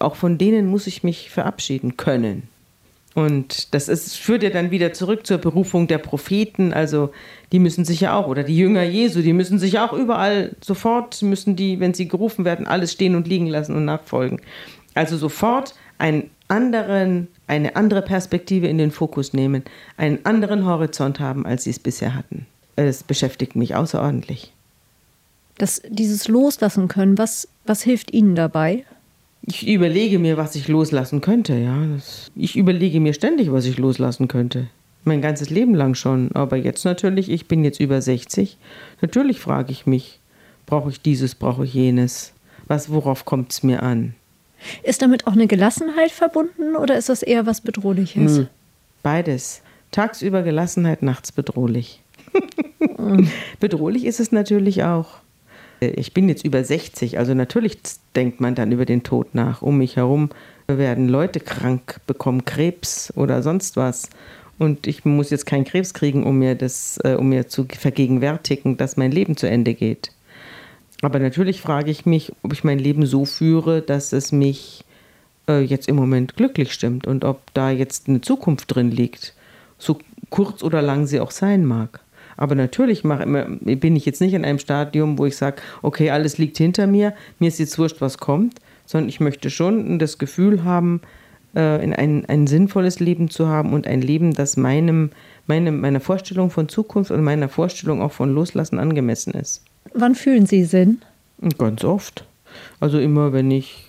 Auch 0.01 0.17
von 0.17 0.39
denen 0.39 0.67
muss 0.67 0.87
ich 0.87 1.03
mich 1.03 1.31
verabschieden 1.31 1.97
können. 1.97 2.49
Und 3.15 3.75
das 3.75 3.89
ist, 3.89 4.17
führt 4.17 4.43
ja 4.43 4.51
dann 4.51 4.71
wieder 4.71 4.95
zurück 4.95 5.27
zur 5.27 5.39
Berufung 5.39 5.87
der 5.87 5.99
Propheten. 5.99 6.73
Also 6.73 7.11
die 7.53 7.59
müssen 7.59 7.85
sich 7.85 8.01
ja 8.01 8.15
auch, 8.17 8.27
oder 8.27 8.43
die 8.43 8.57
Jünger 8.57 8.85
Jesu, 8.85 9.21
die 9.21 9.35
müssen 9.35 9.59
sich 9.59 9.79
auch 9.79 9.93
überall 9.93 10.57
sofort, 10.63 11.21
müssen 11.23 11.55
die, 11.55 11.79
wenn 11.79 11.93
sie 11.93 12.09
gerufen 12.09 12.45
werden, 12.45 12.67
alles 12.67 12.93
stehen 12.93 13.15
und 13.15 13.29
liegen 13.29 13.49
lassen 13.49 13.77
und 13.77 13.85
nachfolgen. 13.85 14.41
Also 14.95 15.17
sofort 15.17 15.75
einen 15.99 16.31
anderen, 16.49 17.29
eine 17.47 17.77
andere 17.77 18.03
Perspektive 18.03 18.67
in 18.67 18.79
den 18.79 18.91
Fokus 18.91 19.35
nehmen, 19.35 19.63
einen 19.97 20.25
anderen 20.25 20.65
Horizont 20.65 21.21
haben, 21.21 21.45
als 21.45 21.65
sie 21.65 21.71
es 21.71 21.79
bisher 21.79 22.15
hatten. 22.15 22.47
Es 22.77 23.03
beschäftigt 23.03 23.57
mich 23.57 23.75
außerordentlich 23.75 24.53
das, 25.59 25.83
dieses 25.89 26.29
Loslassen 26.29 26.89
können, 26.89 27.19
was, 27.19 27.49
was 27.67 27.83
hilft 27.83 28.13
Ihnen 28.13 28.35
dabei? 28.35 28.85
Ich 29.45 29.67
überlege 29.67 30.19
mir, 30.19 30.37
was 30.37 30.55
ich 30.55 30.69
loslassen 30.69 31.21
könnte, 31.21 31.55
ja. 31.55 31.85
Das, 31.95 32.31
ich 32.37 32.57
überlege 32.57 33.01
mir 33.01 33.13
ständig, 33.13 33.51
was 33.51 33.65
ich 33.65 33.79
loslassen 33.79 34.29
könnte. 34.29 34.69
Mein 35.05 35.21
ganzes 35.21 35.51
Leben 35.51 35.75
lang 35.75 35.95
schon. 35.95 36.31
Aber 36.33 36.57
jetzt 36.57 36.85
natürlich, 36.85 37.29
ich 37.29 37.49
bin 37.49 37.65
jetzt 37.65 37.81
über 37.81 38.01
60. 38.01 38.57
Natürlich 39.01 39.41
frage 39.41 39.73
ich 39.73 39.85
mich, 39.85 40.21
brauche 40.67 40.91
ich 40.91 41.01
dieses, 41.01 41.35
brauche 41.35 41.65
ich 41.65 41.75
jenes? 41.75 42.33
Was, 42.69 42.91
worauf 42.91 43.25
kommt 43.25 43.53
es 43.53 43.65
mir 43.65 43.83
an? 43.83 44.15
Ist 44.85 45.03
damit 45.03 45.27
auch 45.27 45.33
eine 45.33 45.49
Gelassenheit 45.49 46.13
verbunden 46.13 46.77
oder 46.77 46.97
ist 46.97 47.09
das 47.09 47.25
eher 47.25 47.47
was 47.47 47.61
Bedrohliches? 47.61 48.39
Nö, 48.39 48.47
beides. 49.03 49.63
Tagsüber 49.91 50.43
Gelassenheit, 50.43 51.03
nachts 51.03 51.33
bedrohlich. 51.33 52.01
Bedrohlich 53.61 54.05
ist 54.05 54.21
es 54.21 54.33
natürlich 54.33 54.85
auch 54.85 55.22
ich 55.91 56.15
bin 56.15 56.29
jetzt 56.29 56.45
über 56.45 56.63
60, 56.63 57.19
also 57.19 57.35
natürlich 57.35 57.79
denkt 58.15 58.41
man 58.41 58.55
dann 58.55 58.73
über 58.73 58.85
den 58.85 59.03
Tod 59.03 59.35
nach. 59.35 59.63
Um 59.63 59.79
mich 59.79 59.97
herum 59.97 60.31
werden 60.69 61.09
Leute 61.09 61.41
krank, 61.41 62.01
bekommen 62.07 62.45
Krebs 62.45 63.13
oder 63.17 63.43
sonst 63.43 63.77
was. 63.77 64.11
Und 64.59 64.87
ich 64.87 65.05
muss 65.05 65.31
jetzt 65.31 65.47
keinen 65.47 65.65
Krebs 65.65 65.95
kriegen, 65.95 66.25
um 66.25 66.39
mir, 66.39 66.55
das, 66.55 66.99
äh, 67.05 67.15
um 67.15 67.29
mir 67.29 67.49
zu 67.49 67.67
vergegenwärtigen, 67.67 68.77
dass 68.77 68.97
mein 68.97 69.11
Leben 69.11 69.37
zu 69.37 69.49
Ende 69.49 69.75
geht. 69.75 70.13
Aber 71.01 71.19
natürlich 71.19 71.61
frage 71.61 71.91
ich 71.91 72.07
mich, 72.07 72.33
ob 72.43 72.53
ich 72.53 72.63
mein 72.63 72.79
Leben 72.79 73.07
so 73.07 73.25
führe, 73.25 73.83
dass 73.83 74.13
es 74.13 74.31
mich 74.31 74.85
äh, 75.49 75.61
jetzt 75.61 75.89
im 75.89 75.97
Moment 75.97 76.37
glücklich 76.37 76.73
stimmt 76.73 77.07
und 77.07 77.25
ob 77.25 77.41
da 77.55 77.71
jetzt 77.71 78.09
eine 78.09 78.21
Zukunft 78.21 78.75
drin 78.75 78.93
liegt, 78.93 79.35
so 79.79 79.99
kurz 80.31 80.63
oder 80.63 80.81
lang 80.81 81.07
sie 81.07 81.19
auch 81.19 81.33
sein 81.33 81.65
mag. 81.65 82.01
Aber 82.37 82.55
natürlich 82.55 83.05
mach, 83.05 83.25
bin 83.25 83.97
ich 83.97 84.07
jetzt 84.07 84.21
nicht 84.21 84.35
in 84.35 84.45
einem 84.45 84.59
Stadium, 84.59 85.19
wo 85.19 85.27
ich 85.27 85.37
sage, 85.37 85.63
okay, 85.83 86.11
alles 86.11 86.39
liegt 86.39 86.59
hinter 86.59 86.87
mir, 86.87 87.15
mir 87.39 87.49
ist 87.49 87.59
jetzt 87.59 87.79
wurscht, 87.79 88.01
was 88.01 88.19
kommt, 88.19 88.59
sondern 88.87 89.09
ich 89.09 89.21
möchte 89.21 89.51
schon 89.51 89.99
das 89.99 90.19
Gefühl 90.19 90.65
haben, 90.65 91.01
äh, 91.55 91.61
ein, 91.61 92.25
ein 92.27 92.47
sinnvolles 92.47 93.01
Leben 93.01 93.29
zu 93.29 93.49
haben 93.49 93.73
und 93.73 93.87
ein 93.87 94.01
Leben, 94.01 94.33
das 94.33 94.57
meinem, 94.57 95.11
meinem, 95.47 95.81
meiner 95.81 96.01
Vorstellung 96.01 96.51
von 96.51 96.69
Zukunft 96.69 97.11
und 97.11 97.23
meiner 97.23 97.49
Vorstellung 97.49 98.01
auch 98.01 98.13
von 98.13 98.33
Loslassen 98.35 98.79
angemessen 98.79 99.35
ist. 99.35 99.63
Wann 99.95 100.15
fühlen 100.15 100.47
Sie 100.47 100.65
Sinn? 100.65 101.03
Ganz 101.59 101.85
oft. 101.85 102.25
Also 102.81 102.99
immer, 102.99 103.33
wenn 103.33 103.51
ich 103.51 103.89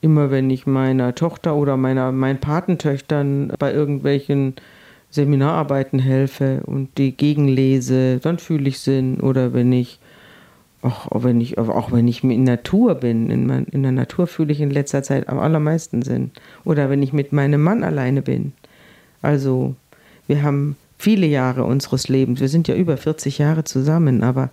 immer 0.00 0.30
wenn 0.30 0.48
ich 0.48 0.66
meiner 0.66 1.14
Tochter 1.14 1.54
oder 1.54 1.76
meiner 1.76 2.10
meinen 2.12 2.38
Patentöchtern 2.38 3.52
bei 3.58 3.72
irgendwelchen 3.72 4.54
Seminararbeiten 5.10 5.98
helfe 5.98 6.62
und 6.64 6.96
die 6.98 7.12
gegenlese, 7.12 8.18
dann 8.18 8.38
fühle 8.38 8.68
ich 8.68 8.78
Sinn. 8.78 9.20
Oder 9.20 9.52
wenn 9.52 9.72
ich, 9.72 9.98
auch, 10.82 11.08
wenn 11.12 11.40
ich, 11.40 11.58
auch 11.58 11.92
wenn 11.92 12.06
ich 12.08 12.22
in 12.22 12.44
Natur 12.44 12.94
bin, 12.94 13.30
in, 13.30 13.46
mein, 13.46 13.64
in 13.64 13.82
der 13.82 13.92
Natur 13.92 14.26
fühle 14.26 14.52
ich 14.52 14.60
in 14.60 14.70
letzter 14.70 15.02
Zeit 15.02 15.28
am 15.28 15.38
allermeisten 15.38 16.02
Sinn. 16.02 16.30
Oder 16.64 16.90
wenn 16.90 17.02
ich 17.02 17.12
mit 17.12 17.32
meinem 17.32 17.62
Mann 17.62 17.82
alleine 17.82 18.22
bin. 18.22 18.52
Also, 19.22 19.74
wir 20.26 20.42
haben 20.42 20.76
viele 20.96 21.26
Jahre 21.26 21.64
unseres 21.64 22.08
Lebens, 22.08 22.40
wir 22.40 22.48
sind 22.48 22.68
ja 22.68 22.74
über 22.74 22.96
40 22.96 23.38
Jahre 23.38 23.64
zusammen, 23.64 24.22
aber 24.22 24.50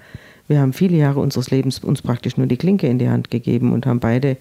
wir 0.48 0.60
haben 0.60 0.74
viele 0.74 0.98
Jahre 0.98 1.20
unseres 1.20 1.52
Lebens 1.52 1.80
uns 1.80 2.02
praktisch 2.02 2.38
nur 2.38 2.48
die 2.48 2.58
Klinke 2.58 2.88
in 2.88 3.00
die 3.00 3.10
Hand 3.10 3.30
gegeben 3.30 3.74
und 3.74 3.86
haben 3.86 4.00
beide 4.00 4.38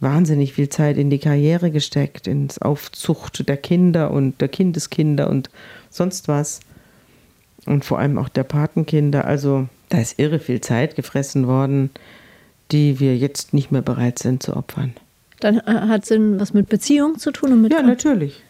wahnsinnig 0.00 0.52
viel 0.52 0.68
Zeit 0.68 0.96
in 0.96 1.10
die 1.10 1.18
Karriere 1.18 1.70
gesteckt, 1.70 2.26
ins 2.26 2.60
Aufzucht 2.60 3.48
der 3.48 3.56
Kinder 3.56 4.10
und 4.10 4.40
der 4.40 4.48
Kindeskinder 4.48 5.28
und 5.28 5.50
sonst 5.90 6.28
was. 6.28 6.60
Und 7.66 7.84
vor 7.84 7.98
allem 7.98 8.18
auch 8.18 8.28
der 8.28 8.44
Patenkinder. 8.44 9.24
Also 9.24 9.68
da 9.88 9.98
ist 9.98 10.18
irre 10.18 10.38
viel 10.38 10.60
Zeit 10.60 10.96
gefressen 10.96 11.46
worden, 11.46 11.90
die 12.70 13.00
wir 13.00 13.16
jetzt 13.16 13.52
nicht 13.52 13.72
mehr 13.72 13.82
bereit 13.82 14.18
sind 14.18 14.42
zu 14.42 14.56
opfern. 14.56 14.94
Dann 15.40 15.58
äh, 15.58 15.62
hat 15.64 16.06
Sinn 16.06 16.40
was 16.40 16.54
mit 16.54 16.68
Beziehung 16.68 17.18
zu 17.18 17.30
tun? 17.30 17.52
Und 17.52 17.62
mit 17.62 17.72
ja, 17.72 17.82
natürlich. 17.82 18.42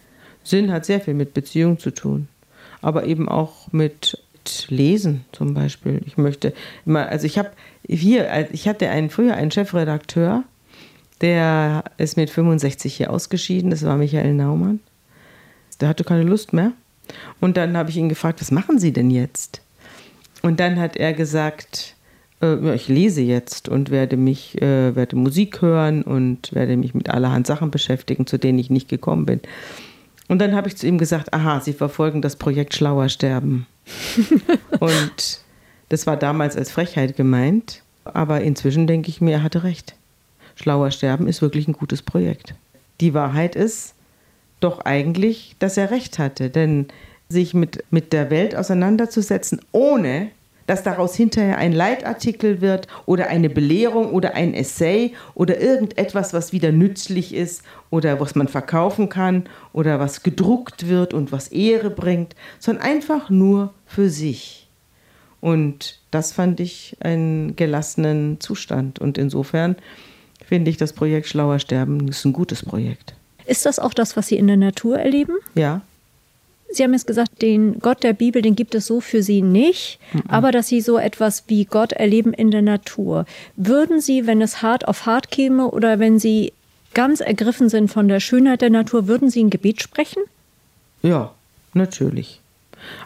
Sinn 0.45 0.73
hat 0.73 0.85
sehr 0.85 1.01
viel 1.01 1.15
mit 1.15 1.35
Beziehung 1.35 1.79
zu 1.79 1.91
tun. 1.91 2.29
Aber 2.81 3.07
eben 3.07 3.29
auch 3.29 3.73
mit 3.73 4.19
mit 4.49 4.67
Lesen 4.71 5.25
zum 5.33 5.55
Beispiel. 5.55 6.01
Ich 6.07 6.17
möchte 6.17 6.53
immer, 6.87 7.09
also 7.09 7.27
ich 7.27 7.39
habe 7.39 7.51
hier, 7.87 8.49
ich 8.53 8.69
hatte 8.69 8.89
einen, 8.89 9.11
früher 9.11 9.35
einen 9.35 9.51
Chefredakteur, 9.51 10.45
der 11.21 11.85
ist 11.97 12.17
mit 12.17 12.31
65 12.31 12.95
hier 12.95 13.11
ausgeschieden, 13.11 13.71
das 13.71 13.85
war 13.85 13.97
Michael 13.97 14.35
Naumann. 14.35 14.81
Der 15.81 15.89
hatte 15.89 16.05
keine 16.05 16.25
Lust 16.25 16.53
mehr. 16.53 16.73
Und 17.41 17.57
dann 17.57 17.77
habe 17.77 17.91
ich 17.91 17.97
ihn 17.97 18.09
gefragt, 18.09 18.41
was 18.41 18.51
machen 18.51 18.79
Sie 18.79 18.93
denn 18.93 19.11
jetzt? 19.11 19.63
Und 20.43 20.61
dann 20.61 20.79
hat 20.79 20.97
er 20.97 21.13
gesagt, 21.13 21.95
äh, 22.43 22.75
ich 22.75 22.89
lese 22.89 23.23
jetzt 23.23 23.69
und 23.69 23.91
werde 23.91 24.17
mich, 24.17 24.61
äh, 24.61 24.95
werde 24.95 25.17
Musik 25.17 25.63
hören 25.63 26.03
und 26.03 26.53
werde 26.53 26.77
mich 26.77 26.95
mit 26.95 27.11
allerhand 27.11 27.47
Sachen 27.47 27.71
beschäftigen, 27.71 28.27
zu 28.27 28.39
denen 28.39 28.59
ich 28.59 28.71
nicht 28.71 28.89
gekommen 28.89 29.27
bin. 29.27 29.41
Und 30.29 30.41
dann 30.41 30.55
habe 30.55 30.69
ich 30.69 30.77
zu 30.77 30.87
ihm 30.87 30.99
gesagt, 30.99 31.33
aha, 31.33 31.61
Sie 31.61 31.73
verfolgen 31.73 32.21
das 32.21 32.37
Projekt 32.37 32.75
Schlauer 32.75 33.09
Sterben. 33.09 33.67
und 34.79 35.41
das 35.89 36.07
war 36.07 36.17
damals 36.17 36.57
als 36.57 36.71
Frechheit 36.71 37.17
gemeint, 37.17 37.83
aber 38.05 38.43
inzwischen 38.43 38.87
denke 38.87 39.09
ich 39.09 39.21
mir, 39.23 39.33
er 39.33 39.43
hatte 39.43 39.65
recht. 39.65 39.95
Schlauer 40.59 40.91
Sterben 40.91 41.29
ist 41.29 41.41
wirklich 41.41 41.69
ein 41.69 41.73
gutes 41.73 42.03
Projekt. 42.03 42.55
Die 43.01 43.15
Wahrheit 43.15 43.55
ist 43.55 43.95
doch 44.61 44.81
eigentlich, 44.81 45.55
dass 45.61 45.77
er 45.77 45.91
recht 45.91 46.19
hatte, 46.19 46.51
denn 46.51 46.89
sich 47.29 47.55
mit, 47.55 47.85
mit 47.91 48.13
der 48.13 48.31
Welt 48.31 48.57
auseinanderzusetzen, 48.57 49.61
ohne 49.71 50.31
dass 50.67 50.83
daraus 50.83 51.15
hinterher 51.15 51.59
ein 51.59 51.73
Leitartikel 51.73 52.61
wird 52.61 52.89
oder 53.07 53.29
eine 53.29 53.49
Belehrung 53.49 54.11
oder 54.11 54.35
ein 54.35 54.53
Essay 54.53 55.15
oder 55.35 55.61
irgendetwas, 55.61 56.35
was 56.35 56.53
wieder 56.53 56.73
nützlich 56.73 57.35
ist 57.35 57.63
oder 57.89 58.21
was 58.21 58.35
man 58.35 58.49
verkaufen 58.49 59.09
kann 59.09 59.45
oder 59.73 59.99
was 59.99 60.23
gedruckt 60.23 60.89
wird 60.89 61.15
und 61.15 61.33
was 61.33 61.49
Ehre 61.49 61.89
bringt, 61.89 62.35
sondern 62.59 62.85
einfach 62.85 63.31
nur 63.31 63.73
für 63.87 64.11
sich. 64.11 64.69
Und 65.41 66.01
das 66.11 66.33
fand 66.33 66.61
ich 66.61 66.97
einen 67.01 67.57
gelassenen 67.57 68.41
Zustand. 68.41 68.99
Und 68.99 69.17
insofern 69.19 69.77
finde 70.49 70.71
ich 70.71 70.77
das 70.77 70.93
Projekt 70.93 71.29
Schlauer 71.29 71.59
Sterben 71.59 72.09
ist 72.09 72.25
ein 72.25 72.33
gutes 72.33 72.63
Projekt. 72.63 73.15
Ist 73.47 73.67
das 73.67 73.79
auch 73.79 73.95
das, 73.95 74.17
was 74.17 74.29
Sie 74.29 74.37
in 74.37 74.47
der 74.47 74.57
Natur 74.57 74.99
erleben? 74.99 75.35
Ja, 75.55 75.83
Sie 76.71 76.83
haben 76.85 76.93
jetzt 76.93 77.07
gesagt, 77.07 77.41
den 77.41 77.79
Gott 77.79 78.03
der 78.03 78.13
Bibel, 78.13 78.43
den 78.43 78.55
gibt 78.55 78.75
es 78.75 78.87
so 78.87 79.01
für 79.01 79.23
Sie 79.23 79.41
nicht, 79.41 79.99
mhm. 80.13 80.23
aber 80.29 80.53
dass 80.53 80.69
Sie 80.69 80.81
so 80.81 80.99
etwas 80.99 81.45
wie 81.47 81.65
Gott 81.65 81.93
erleben 81.93 82.35
in 82.35 82.51
der 82.51 82.63
Natur. 82.63 83.25
Würden 83.57 84.01
Sie, 84.01 84.27
wenn 84.27 84.43
es 84.43 84.61
hart 84.61 84.87
auf 84.87 85.07
hart 85.07 85.31
käme 85.31 85.71
oder 85.71 85.99
wenn 85.99 86.19
Sie 86.19 86.53
ganz 86.93 87.21
ergriffen 87.21 87.69
sind 87.69 87.91
von 87.91 88.09
der 88.09 88.21
Schönheit 88.21 88.61
der 88.61 88.71
Natur, 88.71 89.07
würden 89.09 89.31
Sie 89.31 89.43
ein 89.43 89.51
Gebet 89.51 89.81
sprechen? 89.81 90.23
Ja, 91.03 91.33
natürlich. 91.73 92.41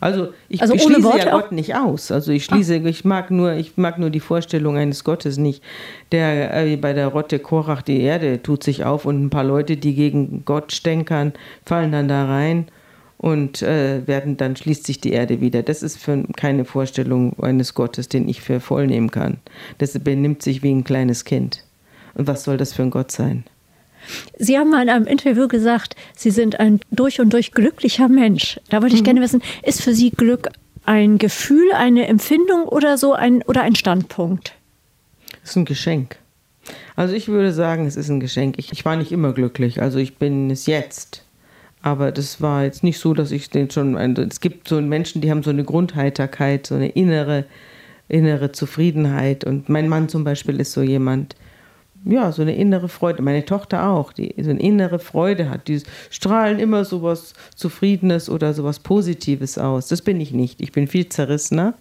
Also 0.01 0.29
ich, 0.49 0.63
also 0.63 0.75
ich 0.75 0.83
schließe 0.83 1.19
ja 1.19 1.31
Gott 1.31 1.53
nicht 1.53 1.75
aus. 1.75 2.11
Also 2.11 2.33
ich 2.33 2.45
schließe, 2.45 2.75
ah. 2.85 2.87
ich 2.87 3.05
mag 3.05 3.31
nur, 3.31 3.53
ich 3.55 3.77
mag 3.77 3.99
nur 3.99 4.11
die 4.11 4.21
Vorstellung 4.21 4.77
eines 4.77 5.05
Gottes 5.05 5.39
nicht, 5.39 5.63
der 6.11 6.55
äh, 6.55 6.77
bei 6.77 6.93
der 6.93 7.09
Rotte 7.09 7.39
Korach 7.39 7.83
die 7.83 8.01
Erde 8.01 8.43
tut 8.43 8.63
sich 8.63 8.85
auf 8.85 9.05
und 9.05 9.25
ein 9.25 9.31
paar 9.31 9.45
Leute, 9.45 9.77
die 9.77 9.95
gegen 9.95 10.45
Gott 10.45 10.73
stänkern, 10.73 11.33
fallen 11.65 11.93
dann 11.93 12.09
da 12.09 12.27
rein 12.27 12.67
und 13.23 13.63
äh, 13.63 14.07
werden 14.07 14.37
dann 14.37 14.57
schließt 14.57 14.85
sich 14.85 15.01
die 15.01 15.13
Erde 15.13 15.41
wieder. 15.41 15.63
Das 15.63 15.83
ist 15.83 15.97
für 15.97 16.25
keine 16.37 16.65
Vorstellung 16.65 17.39
eines 17.41 17.75
Gottes, 17.75 18.09
den 18.09 18.29
ich 18.29 18.43
für 18.43 18.61
voll 18.61 18.89
nehmen 18.89 19.11
kann. 19.11 19.39
Das 19.79 19.97
benimmt 19.99 20.43
sich 20.43 20.63
wie 20.63 20.73
ein 20.73 20.85
kleines 20.85 21.25
Kind. 21.25 21.65
Und 22.15 22.27
was 22.27 22.45
soll 22.45 22.57
das 22.57 22.73
für 22.73 22.83
ein 22.83 22.91
Gott 22.91 23.13
sein? 23.13 23.45
Sie 24.39 24.59
haben 24.59 24.71
mal 24.71 24.83
in 24.83 24.91
einem 24.91 25.07
Interview 25.07 25.49
gesagt, 25.49 25.97
Sie 26.17 26.31
sind 26.31 26.61
ein 26.61 26.81
durch 26.91 27.21
und 27.21 27.33
durch 27.33 27.53
glücklicher 27.53 28.09
Mensch. 28.09 28.61
Da 28.71 28.83
wollte 28.83 28.95
ich 28.95 29.03
mhm. 29.03 29.07
gerne 29.07 29.21
wissen, 29.21 29.43
ist 29.63 29.83
für 29.83 29.95
Sie 29.95 30.11
Glück 30.11 30.49
ein 30.85 31.19
Gefühl, 31.19 31.73
eine 31.73 32.07
Empfindung 32.09 32.65
oder 32.65 32.99
so 32.99 33.13
ein 33.13 33.43
oder 33.43 33.63
ein 33.63 33.75
Standpunkt? 33.75 34.55
Es 35.43 35.51
ist 35.51 35.57
ein 35.57 35.65
Geschenk. 35.65 36.17
Also 36.97 37.15
ich 37.15 37.29
würde 37.29 37.53
sagen, 37.53 37.87
es 37.87 37.97
ist 37.97 38.09
ein 38.09 38.21
Geschenk. 38.21 38.59
Ich, 38.59 38.73
ich 38.73 38.85
war 38.85 38.97
nicht 38.97 39.13
immer 39.13 39.33
glücklich, 39.33 39.81
also 39.81 39.99
ich 39.99 40.17
bin 40.17 40.51
es 40.51 40.67
jetzt. 40.67 41.25
Aber 41.81 42.13
das 42.13 42.41
war 42.41 42.63
jetzt 42.63 42.85
nicht 42.85 42.99
so, 42.99 43.13
dass 43.13 43.33
ich 43.33 43.51
den 43.51 43.69
schon. 43.71 43.97
Es 43.97 44.41
gibt 44.41 44.69
so 44.69 44.81
Menschen, 44.81 45.21
die 45.21 45.31
haben 45.31 45.43
so 45.43 45.51
eine 45.51 45.65
Grundheiterkeit, 45.65 46.67
so 46.67 46.77
eine 46.77 46.91
innere, 46.91 47.45
innere 48.09 48.53
Zufriedenheit. 48.53 49.45
Und 49.45 49.69
mein 49.69 49.89
Mann 49.89 50.09
zum 50.09 50.23
Beispiel 50.23 50.61
ist 50.61 50.73
so 50.73 50.83
jemand, 50.83 51.35
ja, 52.05 52.33
so 52.33 52.43
eine 52.43 52.57
innere 52.57 52.89
Freude. 52.89 53.23
Meine 53.23 53.45
Tochter 53.45 53.89
auch, 53.89 54.13
die 54.13 54.35
so 54.41 54.51
eine 54.51 54.61
innere 54.61 54.99
Freude 54.99 55.49
hat. 55.49 55.69
Die 55.69 55.83
strahlen 56.11 56.59
immer 56.59 56.85
so 56.85 57.03
was 57.03 57.35
Zufriedenes 57.55 58.29
oder 58.29 58.55
so 58.55 58.65
was 58.65 58.81
Positives 58.81 59.59
aus. 59.59 59.89
Das 59.89 60.03
bin 60.03 60.21
ich 60.21 60.33
nicht. 60.33 60.61
Ich 60.61 60.73
bin 60.73 60.89
viel 60.89 61.09
zerrissener. 61.09 61.75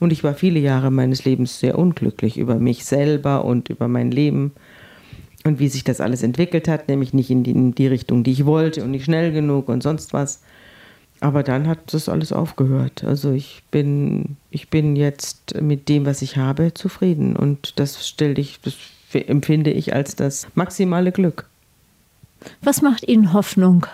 Und 0.00 0.12
ich 0.12 0.24
war 0.24 0.34
viele 0.34 0.58
Jahre 0.58 0.90
meines 0.90 1.24
Lebens 1.24 1.60
sehr 1.60 1.78
unglücklich 1.78 2.36
über 2.36 2.56
mich 2.56 2.84
selber 2.84 3.44
und 3.44 3.70
über 3.70 3.88
mein 3.88 4.10
Leben 4.10 4.52
und 5.44 5.58
wie 5.58 5.68
sich 5.68 5.84
das 5.84 6.00
alles 6.00 6.22
entwickelt 6.22 6.68
hat, 6.68 6.88
nämlich 6.88 7.12
nicht 7.12 7.30
in 7.30 7.44
die, 7.44 7.52
in 7.52 7.74
die, 7.74 7.86
Richtung, 7.86 8.24
die 8.24 8.32
ich 8.32 8.46
wollte 8.46 8.82
und 8.82 8.90
nicht 8.90 9.04
schnell 9.04 9.30
genug 9.32 9.68
und 9.68 9.82
sonst 9.82 10.12
was. 10.12 10.42
Aber 11.20 11.42
dann 11.42 11.68
hat 11.68 11.92
das 11.92 12.08
alles 12.08 12.32
aufgehört. 12.32 13.04
Also 13.04 13.32
ich 13.32 13.62
bin, 13.70 14.36
ich 14.50 14.68
bin 14.68 14.96
jetzt 14.96 15.60
mit 15.60 15.88
dem, 15.88 16.06
was 16.06 16.22
ich 16.22 16.36
habe, 16.36 16.74
zufrieden. 16.74 17.36
Und 17.36 17.78
das 17.78 18.06
stelle 18.06 18.40
ich, 18.40 18.60
das 18.62 18.74
empfinde 19.20 19.70
ich 19.70 19.94
als 19.94 20.16
das 20.16 20.46
maximale 20.54 21.12
Glück. 21.12 21.48
Was 22.62 22.82
macht 22.82 23.08
Ihnen 23.08 23.32
Hoffnung? 23.32 23.86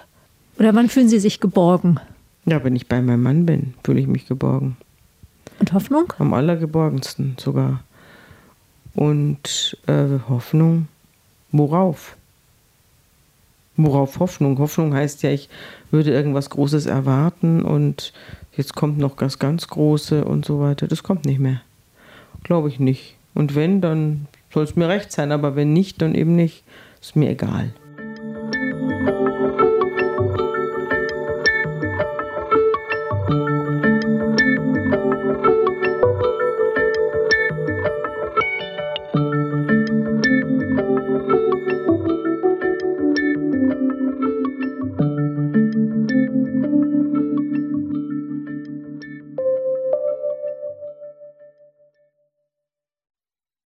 Oder 0.59 0.75
wann 0.75 0.89
fühlen 0.89 1.09
Sie 1.09 1.21
sich 1.21 1.41
geborgen? 1.41 2.01
Ja, 2.47 2.63
wenn 2.65 2.77
ich 2.77 2.89
bei 2.89 3.01
meinem 3.01 3.23
Mann 3.23 3.47
bin, 3.47 3.75
fühle 3.85 4.01
ich 4.01 4.07
mich 4.07 4.27
geborgen. 4.27 4.77
Und 5.59 5.73
Hoffnung? 5.73 6.13
Am 6.19 6.35
allergeborgensten 6.35 7.37
sogar. 7.39 7.85
Und 8.95 9.79
äh, 9.87 10.19
Hoffnung 10.29 10.89
Worauf? 11.53 12.17
Worauf 13.77 14.21
Hoffnung? 14.21 14.59
Hoffnung 14.59 14.95
heißt 14.95 15.23
ja, 15.23 15.31
ich 15.31 15.49
würde 15.91 16.13
irgendwas 16.13 16.51
Großes 16.51 16.87
erwarten 16.87 17.63
und 17.63 18.13
jetzt 18.57 18.75
kommt 18.77 18.99
noch 18.99 19.17
das 19.17 19.39
ganz 19.39 19.69
Große 19.69 20.25
und 20.25 20.45
so 20.45 20.61
weiter. 20.61 20.87
Das 20.87 21.03
kommt 21.03 21.25
nicht 21.25 21.41
mehr. 21.41 21.63
Glaube 22.45 22.69
ich 22.69 22.79
nicht. 22.79 23.17
Und 23.35 23.55
wenn, 23.55 23.81
dann 23.81 24.27
soll 24.53 24.65
es 24.65 24.77
mir 24.77 24.89
recht 24.89 25.13
sein, 25.13 25.33
aber 25.33 25.57
wenn 25.57 25.73
nicht, 25.73 26.03
dann 26.03 26.15
eben 26.15 26.37
nicht. 26.37 26.65
Ist 27.01 27.17
mir 27.17 27.31
egal. 27.31 27.73